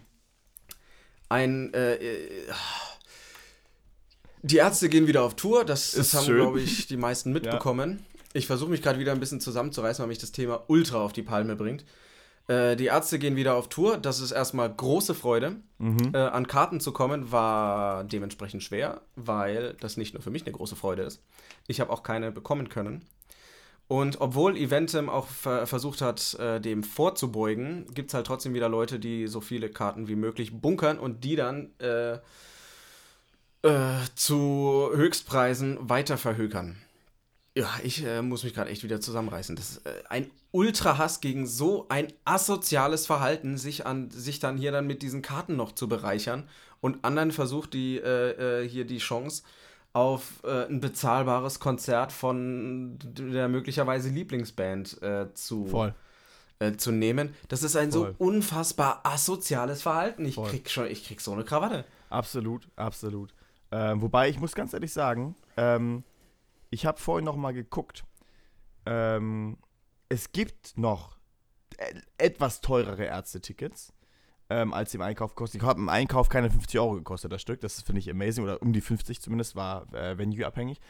[1.29, 2.53] ein, äh, äh,
[4.43, 8.05] die Ärzte gehen wieder auf Tour, das, das Ist haben, glaube ich, die meisten mitbekommen.
[8.33, 11.23] Ich versuche mich gerade wieder ein bisschen zusammenzureißen, weil mich das Thema ultra auf die
[11.23, 11.85] Palme bringt.
[12.51, 15.57] Äh, die Ärzte gehen wieder auf Tour, das ist erstmal große Freude.
[15.79, 16.11] Mhm.
[16.13, 20.53] Äh, an Karten zu kommen war dementsprechend schwer, weil das nicht nur für mich eine
[20.53, 21.23] große Freude ist.
[21.69, 23.05] Ich habe auch keine bekommen können.
[23.87, 28.69] Und obwohl Eventim auch ver versucht hat, äh, dem vorzubeugen, gibt es halt trotzdem wieder
[28.69, 32.15] Leute, die so viele Karten wie möglich bunkern und die dann äh,
[33.63, 36.77] äh, zu Höchstpreisen weiter verhökern.
[37.61, 39.55] Ja, ich äh, muss mich gerade echt wieder zusammenreißen.
[39.55, 44.73] Das ist äh, ein Ultra-Hass gegen so ein asoziales Verhalten, sich, an, sich dann hier
[44.73, 46.49] dann mit diesen Karten noch zu bereichern
[46.81, 49.43] und anderen versucht die äh, äh, hier die Chance
[49.93, 55.93] auf äh, ein bezahlbares Konzert von der möglicherweise Lieblingsband äh, zu,
[56.79, 57.35] zu nehmen.
[57.49, 58.15] Das ist ein Voll.
[58.19, 60.25] so unfassbar asoziales Verhalten.
[60.25, 60.49] Ich Voll.
[60.49, 61.85] krieg schon, ich krieg so eine Krawatte.
[62.09, 63.35] Absolut, absolut.
[63.71, 66.05] Ähm, wobei, ich muss ganz ehrlich sagen, ähm,
[66.71, 68.05] ich habe vorhin noch mal geguckt.
[68.87, 69.59] Ähm,
[70.09, 71.19] es gibt noch
[71.79, 73.93] e etwas teurere Ärztetickets,
[74.49, 75.59] ähm, als im Einkauf kosten.
[75.59, 77.61] Ich habe im Einkauf keine 50 Euro gekostet, das Stück.
[77.61, 78.45] Das finde ich amazing.
[78.45, 80.81] Oder um die 50 zumindest, war äh, Venue-abhängig.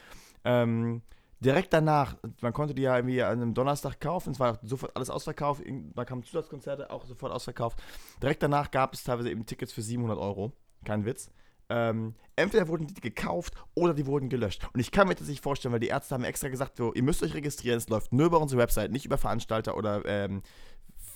[0.44, 1.02] Ähm,
[1.40, 5.10] direkt danach, man konnte die ja irgendwie an einem Donnerstag kaufen, es war sofort alles
[5.10, 5.62] ausverkauft,
[5.94, 7.82] da kamen Zusatzkonzerte, auch sofort ausverkauft.
[8.22, 10.52] Direkt danach gab es teilweise eben Tickets für 700 Euro,
[10.84, 11.30] kein Witz.
[11.70, 14.68] Ähm, entweder wurden die gekauft oder die wurden gelöscht.
[14.72, 17.02] Und ich kann mir das nicht vorstellen, weil die Ärzte haben extra gesagt, so, ihr
[17.02, 20.42] müsst euch registrieren, es läuft nur über unsere Website, nicht über Veranstalter oder ähm,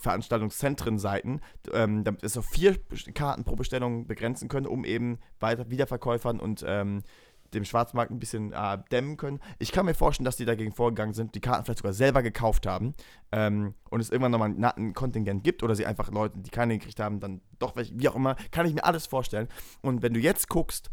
[0.01, 1.41] Veranstaltungszentren-Seiten,
[1.73, 2.79] ähm, damit es auf vier
[3.15, 7.03] Karten pro Bestellung begrenzen können, um eben weiter Wiederverkäufern und ähm,
[7.55, 9.41] dem Schwarzmarkt ein bisschen äh, dämmen können.
[9.59, 12.67] Ich kann mir vorstellen, dass die dagegen vorgegangen sind, die Karten vielleicht sogar selber gekauft
[12.67, 12.95] haben
[13.33, 16.77] ähm, und es irgendwann nochmal ein, ein Kontingent gibt oder sie einfach Leute, die keine
[16.79, 19.49] gekriegt haben, dann doch welche, wie auch immer, kann ich mir alles vorstellen.
[19.83, 20.91] Und wenn du jetzt guckst,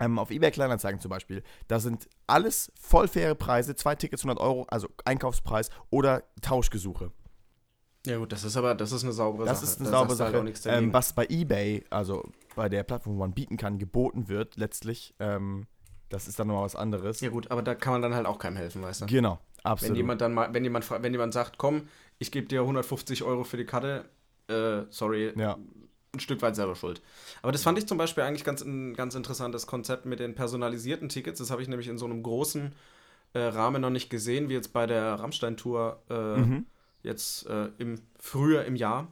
[0.00, 4.42] ähm, auf eBay Kleinanzeigen zum Beispiel, da sind alles voll faire Preise, zwei Tickets 100
[4.42, 7.12] Euro, also Einkaufspreis oder Tauschgesuche.
[8.06, 9.70] Ja gut, das ist aber, das ist eine saubere Das Sache.
[9.72, 10.18] ist eine Da saubere halt
[10.54, 10.62] Sache.
[10.64, 10.86] dagegen.
[10.86, 12.22] ähm, was bei eBay, also
[12.56, 15.66] bei der Plattform, wo man bieten kann, geboten wird, letztlich, ähm,
[16.10, 17.20] das ist dann nochmal was anderes.
[17.20, 19.06] ja gut, aber da kann man dann halt auch keinem helfen, weißt du?
[19.06, 19.90] Genau, absolut.
[19.90, 21.88] Wenn jemand dann mal, wenn jemand, wenn jemand sagt, komm,
[22.18, 24.04] ich gebe dir 150 Euro für die Karte,
[24.48, 25.56] äh, sorry, ja,
[26.12, 27.00] ein Stück weit selber schuld.
[27.42, 31.08] Aber das fand ich zum Beispiel eigentlich ganz, ein ganz interessantes Konzept mit den personalisierten
[31.08, 31.38] Tickets.
[31.38, 32.72] Das habe ich nämlich in so einem großen
[33.32, 36.66] äh, Rahmen noch nicht gesehen, wie jetzt bei der Rammstein-Tour äh, mhm.
[37.02, 39.06] jetzt äh, im früher im Jahr.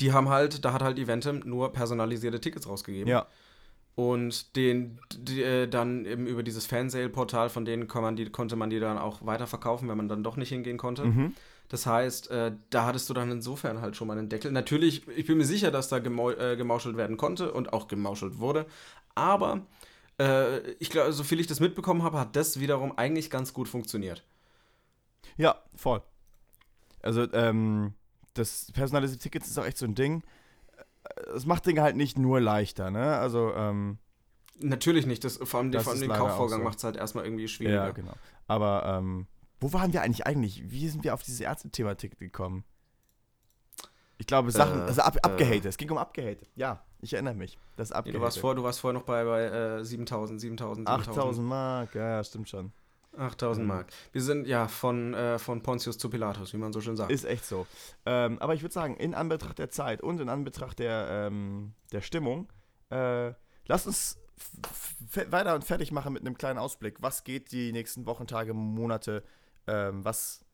[0.00, 3.08] Die haben halt, da hat halt Eventim nur personalisierte Tickets rausgegeben.
[3.08, 3.26] ja,
[3.98, 8.70] Und den die, äh, dann eben über dieses Fansale-Portal, von denen man die, konnte man
[8.70, 11.04] die dann auch weiterverkaufen, wenn man dann doch nicht hingehen konnte.
[11.04, 11.34] mhm.
[11.68, 14.52] Das heißt, äh, da hattest du dann insofern halt schon mal einen Deckel.
[14.52, 18.38] Natürlich, ich bin mir sicher, dass da gemau äh, gemauschelt werden konnte und auch gemauschelt
[18.38, 18.66] wurde.
[19.16, 19.66] Aber
[20.20, 23.66] äh, ich glaube, so viel ich das mitbekommen habe, hat das wiederum eigentlich ganz gut
[23.66, 24.22] funktioniert.
[25.36, 26.02] ja, voll.
[27.02, 27.94] Also, ähm,
[28.34, 30.22] das personalisierte Tickets ist auch echt so ein Ding.
[31.34, 33.16] Es macht Dinge halt nicht nur leichter, ne?
[33.16, 33.98] Also, ähm,
[34.60, 35.22] Natürlich nicht.
[35.22, 36.64] Das, vor allem, Das vor allem den Kaufvorgang so.
[36.64, 37.84] macht es halt erstmal irgendwie schwieriger.
[37.86, 38.12] ja, genau.
[38.48, 39.26] Aber, ähm,
[39.60, 40.70] wo waren wir eigentlich eigentlich?
[40.70, 42.64] Wie sind wir auf dieses Ärzte-Thema-Ticket gekommen?
[44.18, 45.20] Ich glaube, Sachen, Äh, also ab, äh.
[45.22, 45.66] abgehatet.
[45.66, 46.48] Es ging um abgehatet.
[46.56, 47.56] Ja, ich erinnere mich.
[47.76, 48.20] Das abgehatet.
[48.20, 51.08] du, warst vor, du warst vorher noch bei, bei äh, 7000, 7000, 7000.
[51.18, 52.72] 8000 Mark, ja, stimmt schon.
[53.16, 53.68] 8000 Mhm.
[53.68, 53.86] Mark.
[54.12, 57.10] Wir sind ja von, äh, von Pontius zu Pilatus, wie man so schön sagt.
[57.10, 57.66] Ist echt so.
[58.06, 62.00] Ähm, aber ich würde sagen, in Anbetracht der Zeit und in Anbetracht der, ähm, der
[62.00, 62.48] Stimmung,
[62.90, 63.32] äh,
[63.66, 64.18] lass uns
[65.30, 67.02] weiter und fertig machen mit einem kleinen Ausblick.
[67.02, 69.24] Was geht die nächsten Wochen, Tage, Monate?
[69.66, 70.44] Ähm, was,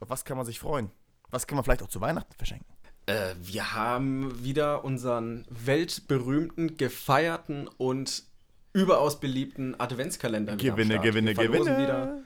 [0.00, 0.90] auf was kann man sich freuen?
[1.30, 2.66] Was kann man vielleicht auch zu Weihnachten verschenken?
[3.06, 8.24] Äh, wir haben wieder unseren weltberühmten, gefeierten und
[8.72, 10.54] überaus beliebten Adventskalender.
[10.54, 11.04] wieder Gewinne, Start.
[11.04, 11.82] Gewinne, wir verlosen Gewinne.
[11.82, 12.22] Wieder,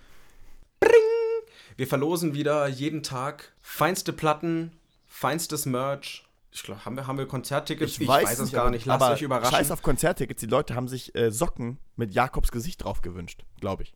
[1.76, 4.72] wir verlosen wieder jeden Tag feinste Platten,
[5.06, 6.24] feinstes Merch.
[6.52, 7.94] Ich glaube, haben wir, haben wir Konzerttickets?
[7.94, 7.98] es
[8.40, 8.86] nicht, gar nicht.
[8.86, 9.56] Lasst aber euch überraschen.
[9.56, 10.40] Scheiß auf Konzerttickets.
[10.40, 13.94] Die Leute haben sich äh, Socken mit Jakobs Gesicht drauf gewünscht, glaube ich.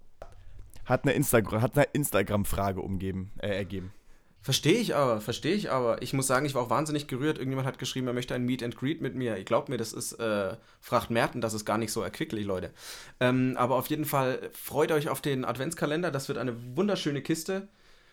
[0.85, 3.93] Hat eine Instagram, hat eine Instagram-Frage umgeben, äh, ergeben.
[4.41, 6.01] Verstehe ich aber, verstehe ich aber.
[6.01, 7.39] Ich muss sagen, ich war auch wahnsinnig gerührt.
[7.39, 9.37] Irgendjemand hat geschrieben, er möchte ein Meet and Greet mit mir.
[9.37, 12.73] Ich glaube mir, das ist, äh, fragt Merten, das ist gar nicht so erquicklich, Leute.
[13.21, 16.11] Ähm, aber auf jeden Fall freut euch auf den Adventskalender.
[16.11, 17.69] Das wird eine wunderschöne Kiste.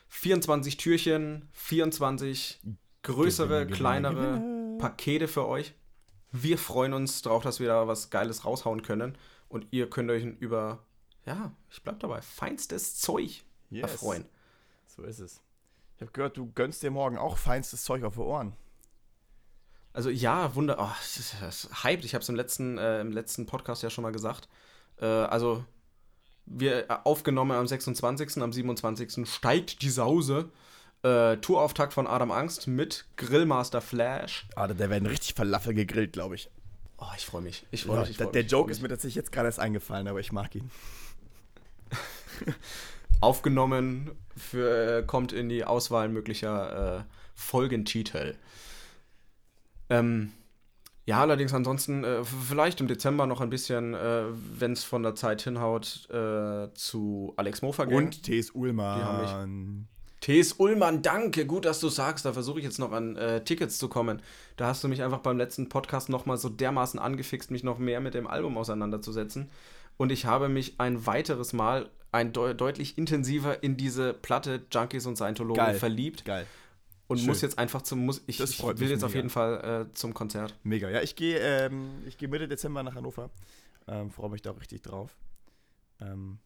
[0.09, 2.59] 24 Türchen, 24
[3.03, 4.78] größere, Gewinne, Gewinne, kleinere Gewinne.
[4.80, 5.73] Pakete für euch.
[6.32, 9.17] Wir freuen uns darauf, dass wir da was Geiles raushauen können.
[9.47, 10.84] Und ihr könnt euch über,
[11.26, 14.26] ja, ich bleib dabei, feinstes Zeug erfreuen.
[14.88, 15.45] So ist es.
[15.96, 18.54] Ich habe gehört, du gönnst dir morgen auch feinstes Zeug auf die Ohren.
[19.93, 22.04] Also ja, Wunder, oh, das ist, das hyped.
[22.04, 24.50] Ich habe es im letzten, äh, im letzten Podcast ja schon mal gesagt.
[25.00, 25.64] Äh, also
[26.46, 29.26] wir äh, aufgenommen am 26., am 27.
[29.26, 30.50] steigt die Sause.
[31.02, 34.48] Äh, Tourauftakt von Adam Angst mit Grillmaster Flash.
[34.56, 36.50] Ah, da werden richtig Falafel gegrillt, glaube ich.
[36.98, 37.66] Oh, ich freue mich.
[37.72, 38.12] Ich freue Ja, mich.
[38.12, 40.20] Ich der freu der mich, ich Joke ist mir tatsächlich jetzt gerade erst eingefallen, aber
[40.20, 40.70] ich mag ihn.
[43.22, 47.03] aufgenommen für, äh, kommt in die Auswahl möglicher äh,
[47.34, 48.36] Folgentitel.
[49.89, 50.32] Ähm,
[51.05, 54.24] ja, allerdings ansonsten äh, vielleicht im Dezember noch ein bisschen, äh,
[54.57, 58.05] wenn es von der Zeit hinhaut, äh, zu Alex Mofa gehen.
[58.05, 58.51] Und T.S.
[58.51, 59.88] Ullmann.
[60.22, 60.53] T.S.
[60.53, 62.26] Ullmann, danke, gut, dass du sagst.
[62.26, 64.24] Da versuche ich jetzt noch an äh, Tickets zu kommen.
[64.57, 68.01] Da hast du mich einfach beim letzten Podcast nochmal so dermaßen angefixt, mich noch mehr
[68.01, 69.51] mit dem Album auseinanderzusetzen.
[69.97, 75.05] Und ich habe mich ein weiteres Mal ein deu deutlich intensiver in diese Platte Junkies
[75.05, 75.76] und Scientologen Geil.
[75.76, 76.47] verliebt Geil.
[77.07, 77.28] und Schön.
[77.28, 79.20] muss jetzt einfach zum muss ich, ich will jetzt auf mega.
[79.20, 80.55] jeden Fall äh, zum Konzert.
[80.63, 80.89] Mega.
[80.89, 83.30] Ja, ich gehe ähm, ich gehe Mitte Dezember nach Hannover.
[83.88, 85.16] Ähm, freue mich da auch richtig drauf.
[86.01, 86.39] Ähm,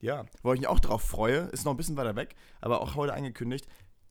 [0.00, 2.94] ja, wo ich mich auch drauf freue, ist noch ein bisschen weiter weg, aber auch
[2.94, 3.66] heute angekündigt.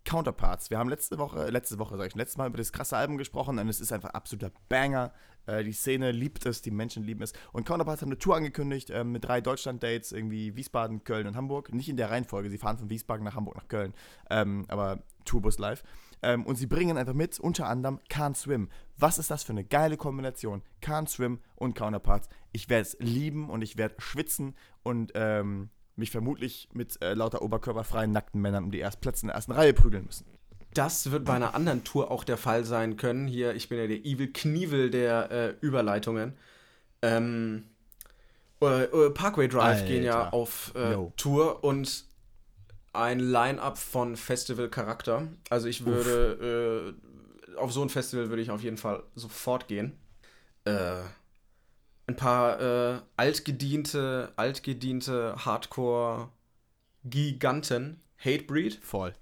[0.06, 0.70] Counterparts.
[0.70, 3.60] Wir haben letzte Woche, letzte Woche, sag ich, letztes Mal über das krasse Album gesprochen
[3.60, 5.14] und es ist einfach absoluter Banger.
[5.46, 7.34] Äh, die Szene liebt es, die Menschen lieben es.
[7.52, 11.74] Und Counterparts haben eine Tour angekündigt äh, mit drei Deutschland-Dates, irgendwie Wiesbaden, Köln und Hamburg.
[11.74, 13.94] Nicht in der Reihenfolge, sie fahren von Wiesbaden nach Hamburg nach Köln,
[14.30, 15.84] ähm, aber Tourbus live.
[16.22, 18.70] Ähm, und sie bringen einfach mit, unter anderem Can't Swim.
[18.98, 20.62] Was ist das für eine geile Kombination?
[20.82, 22.30] Can't Swim und Counterparts.
[22.52, 27.42] Ich werde es lieben und ich werde schwitzen und ähm, mich vermutlich mit äh, lauter
[27.42, 30.26] oberkörperfreien, nackten Männern um die ersten Plätze in der ersten Reihe prügeln müssen.
[30.74, 33.28] Das wird bei einer anderen Tour auch der Fall sein können.
[33.28, 36.38] Hier, ich bin ja der Evil Knievel der äh, Überleitungen.
[37.02, 37.66] Ähm,
[38.62, 39.86] äh, äh, Parkway Drive Alter.
[39.86, 41.14] gehen ja auf äh, Yo.
[41.18, 42.06] Tour und
[42.94, 45.28] ein Line-up von Festival-Charakter.
[45.50, 46.96] Also ich würde
[47.56, 49.98] äh, auf so ein Festival würde ich auf jeden Fall sofort gehen.
[50.66, 51.02] Äh,
[52.06, 58.02] ein paar altgediente, altgediente Hardcore-Giganten.
[58.18, 59.14] Hatebreed, Voll.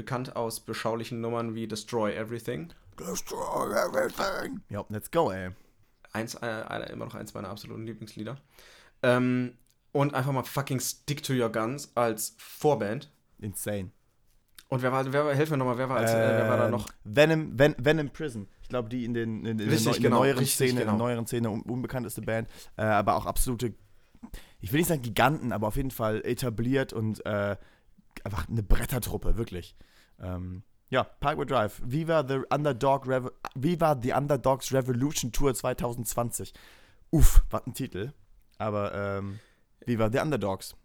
[0.00, 2.72] Bekannt aus beschaulichen Nummern wie Destroy Everything.
[2.98, 4.60] Destroy everything.
[4.68, 5.50] Ja, let's go, ey.
[6.12, 8.36] Eins, äh, einer, immer noch eins meiner absoluten Lieblingslieder.
[9.02, 9.56] Ähm,
[9.92, 13.10] und einfach mal fucking Stick to Your Guns als Vorband.
[13.38, 13.90] Insane.
[14.68, 16.64] Und wer war, wer war, helf mir nochmal, wer war, als, äh, wer war da
[16.66, 16.88] Ähm, noch?
[17.04, 18.48] Venom, Ven, Venom Prison.
[18.62, 20.70] Ich glaube, die in, den, in, in, Richtig, der, neu- in genau, der neueren Szene,
[20.70, 20.90] in genau.
[20.92, 23.74] der neueren Szene un unbekannteste Band, äh, aber auch absolute,
[24.60, 27.56] ich will nicht sagen Giganten, aber auf jeden Fall etabliert und äh,
[28.24, 29.74] einfach eine Brettertruppe, wirklich.
[30.20, 31.80] Ähm, ja, Parkway Drive.
[31.84, 33.06] Viva the Underdog
[33.54, 36.52] Viva the Underdogs Revolution Tour 2020.
[37.10, 38.12] Uff, was ein Titel.
[38.58, 39.40] Aber ähm,
[39.86, 40.76] Viva the Underdogs.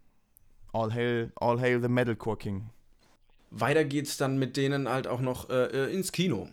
[0.73, 2.69] All hail, all hail the Metalcore King.
[3.49, 6.49] Weiter geht's dann mit denen halt auch noch äh, äh, ins Kino.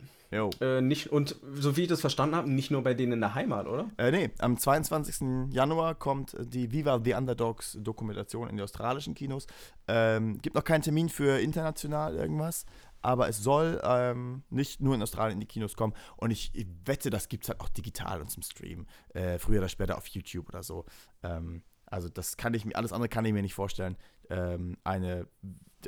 [0.61, 3.35] Äh, nicht, und so wie ich das verstanden habe, nicht nur bei denen in der
[3.35, 3.91] Heimat, oder?
[3.99, 5.53] Äh, nee, am 22.
[5.53, 9.47] Januar kommt die Viva the Underdogs Dokumentation in die australischen Kinos.
[9.89, 12.65] Ähm, gibt noch keinen Termin für international irgendwas,
[13.03, 15.93] aber es soll ähm, nicht nur in Australien in die Kinos kommen.
[16.17, 18.87] Und ich, ich wette, das gibt es halt auch digital und zum Stream.
[19.13, 20.87] Äh, früher oder später auf YouTube oder so.
[21.23, 23.97] Ähm, also das kann ich mir, alles andere kann ich mir nicht vorstellen.
[24.31, 25.27] Ähm, eine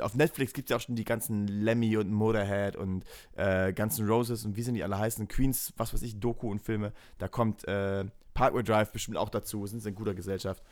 [0.00, 3.04] auf Netflix gibt es ja auch schon die ganzen Lemmy und Motorhead und
[3.36, 6.60] äh, ganzen Roses und wie sind die alle heißen, Queens, was weiß ich, Doku und
[6.60, 6.92] Filme.
[7.18, 8.04] Da kommt äh,
[8.34, 10.62] Parkway Drive bestimmt auch dazu, sind sie in guter Gesellschaft.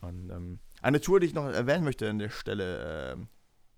[0.00, 3.16] Und ähm, eine Tour, die ich noch erwähnen möchte an der Stelle, äh,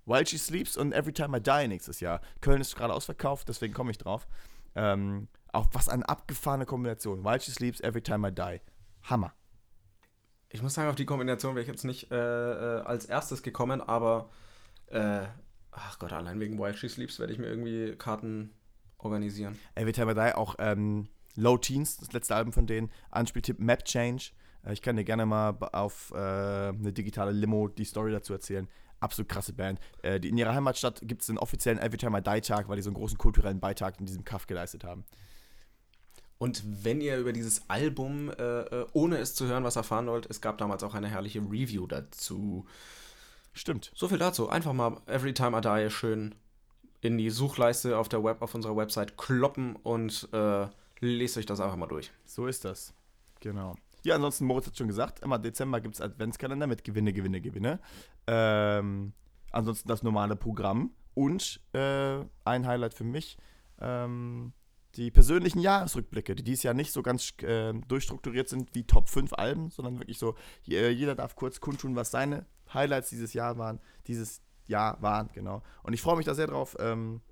[0.06, 2.20] While She Sleeps und Every Time I Die nächstes Jahr.
[2.40, 4.26] Köln ist gerade ausverkauft, deswegen komme ich drauf.
[4.74, 7.24] Ähm, auch was eine abgefahrene Kombination.
[7.24, 8.60] While She Sleeps, Every Time I Die.
[9.02, 9.32] Hammer.
[10.50, 13.82] Ich muss sagen, auf die Kombination wäre ich jetzt nicht äh, äh, als erstes gekommen,
[13.82, 14.30] aber
[14.86, 15.26] äh,
[15.72, 18.50] ach Gott, allein wegen While She Sleeps werde ich mir irgendwie Karten
[18.96, 19.58] organisieren.
[19.74, 22.90] Every Time I Die auch ähm, Low Teens, das letzte Album von denen.
[23.10, 24.30] Anspieltipp Map Change.
[24.64, 28.68] Äh, ich kann dir gerne mal auf äh, eine digitale Limo die Story dazu erzählen.
[29.00, 29.78] Absolut krasse Band.
[30.02, 32.76] Äh, die, in ihrer Heimatstadt gibt es einen offiziellen Every Time I Die Tag, weil
[32.76, 35.04] die so einen großen kulturellen Beitrag in diesem Kaff geleistet haben.
[36.38, 40.26] Und wenn ihr über dieses Album, äh, äh, ohne es zu hören, was erfahren wollt,
[40.30, 42.64] es gab damals auch eine herrliche Review dazu.
[43.52, 43.90] Stimmt.
[43.94, 44.48] So viel dazu.
[44.48, 46.34] Einfach mal Every Time I Die schön
[47.00, 50.66] in die Suchleiste auf der Web, auf unserer Website kloppen und äh,
[51.00, 52.12] lest euch das einfach mal durch.
[52.24, 52.94] So ist das.
[53.40, 53.74] Genau.
[54.04, 57.80] Ja, ansonsten, Moritz hat schon gesagt, immer Dezember gibt es Adventskalender mit Gewinne, Gewinne, Gewinne.
[58.26, 59.12] Ähm,
[59.50, 63.38] ansonsten das normale Programm und äh, ein Highlight für mich,
[63.80, 64.52] ähm,
[64.98, 69.32] die persönlichen Jahresrückblicke, die dieses Jahr nicht so ganz äh, durchstrukturiert sind wie Top 5
[69.32, 70.34] Alben, sondern wirklich so,
[70.64, 75.62] jeder darf kurz kundtun, was seine Highlights dieses Jahr waren, dieses Jahr waren, genau.
[75.84, 76.76] Und ich freue mich da sehr drauf.
[76.80, 77.22] Ähm,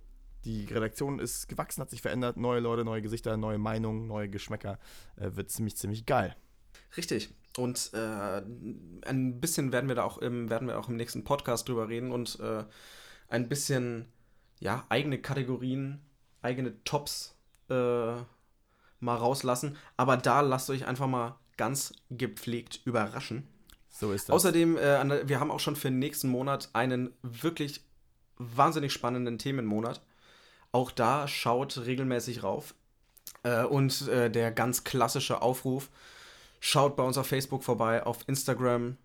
[0.44, 4.78] die Redaktion ist gewachsen, hat sich verändert, neue Leute, neue Gesichter, neue Meinungen, neue Geschmäcker.
[5.16, 6.36] Äh, wird ziemlich, ziemlich geil.
[6.96, 7.34] Richtig.
[7.58, 8.42] Und äh,
[9.06, 12.12] ein bisschen werden wir da auch im, werden wir auch im nächsten Podcast drüber reden
[12.12, 12.64] und äh,
[13.28, 14.06] ein bisschen
[14.60, 16.00] ja, eigene Kategorien,
[16.42, 17.36] eigene Tops
[17.70, 18.14] äh,
[19.00, 19.76] mal rauslassen.
[19.96, 23.46] Aber da lasst euch einfach mal ganz gepflegt überraschen.
[23.88, 24.34] So ist das.
[24.34, 27.80] Außerdem, äh, wir haben auch schon für den nächsten Monat einen wirklich
[28.38, 30.00] wahnsinnig spannenden Themenmonat.
[30.72, 32.74] Auch da schaut regelmäßig rauf.
[33.42, 35.88] Äh, und äh, der ganz klassische Aufruf,
[36.60, 38.96] schaut bei uns auf Facebook vorbei, auf Instagram.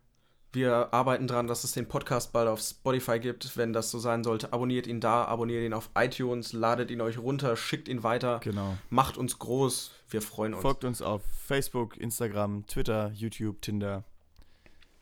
[0.54, 3.56] Wir arbeiten daran, dass es den Podcast bald auf Spotify gibt.
[3.56, 7.18] Wenn das so sein sollte, abonniert ihn da, abonniert ihn auf iTunes, ladet ihn euch
[7.18, 8.42] runter, schickt ihn weiter.
[8.44, 8.78] Genau.
[8.90, 9.92] Macht uns groß.
[10.10, 10.62] Wir freuen uns.
[10.62, 14.04] Folgt uns auf Facebook, Instagram, Twitter, YouTube, Tinder,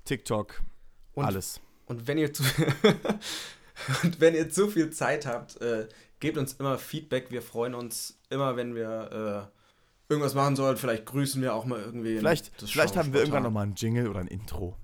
[0.05, 0.61] TikTok,
[1.15, 1.59] und, alles.
[1.87, 2.43] Und wenn ihr zu,
[4.03, 5.87] und wenn ihr zu viel Zeit habt, äh,
[6.19, 7.31] gebt uns immer Feedback.
[7.31, 10.79] Wir freuen uns immer, wenn wir äh, irgendwas machen sollten.
[10.79, 12.17] Vielleicht grüßen wir auch mal irgendwie.
[12.17, 14.77] Vielleicht, vielleicht haben wir irgendwann nochmal ein Jingle oder ein Intro.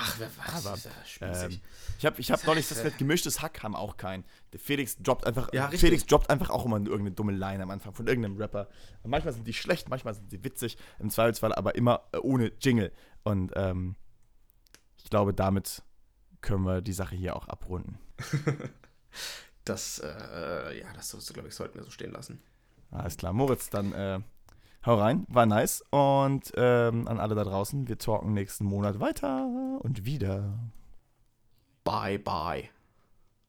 [0.00, 0.66] Ach, wer weiß.
[0.66, 0.78] Aber,
[1.20, 1.60] ähm,
[1.98, 4.24] ich habe ich hab neulich das mit gemischtes Hack haben auch keinen.
[4.52, 7.92] Der Felix droppt einfach, ja, Felix droppt einfach auch immer irgendeine dumme Line am Anfang
[7.92, 8.68] von irgendeinem Rapper.
[9.04, 12.92] manchmal sind die schlecht, manchmal sind sie witzig, im Zweifelsfall aber immer äh, ohne Jingle.
[13.24, 13.96] Und ähm,
[14.98, 15.82] ich glaube, damit
[16.40, 17.98] können wir die Sache hier auch abrunden.
[19.64, 22.40] das, äh, ja, das, glaube ich, sollten wir so stehen lassen.
[22.90, 24.20] Alles klar, Moritz, dann äh,
[24.84, 25.82] hau rein, war nice.
[25.90, 29.46] Und ähm, an alle da draußen, wir talken nächsten Monat weiter
[29.80, 30.58] und wieder.
[31.84, 32.68] Bye, bye.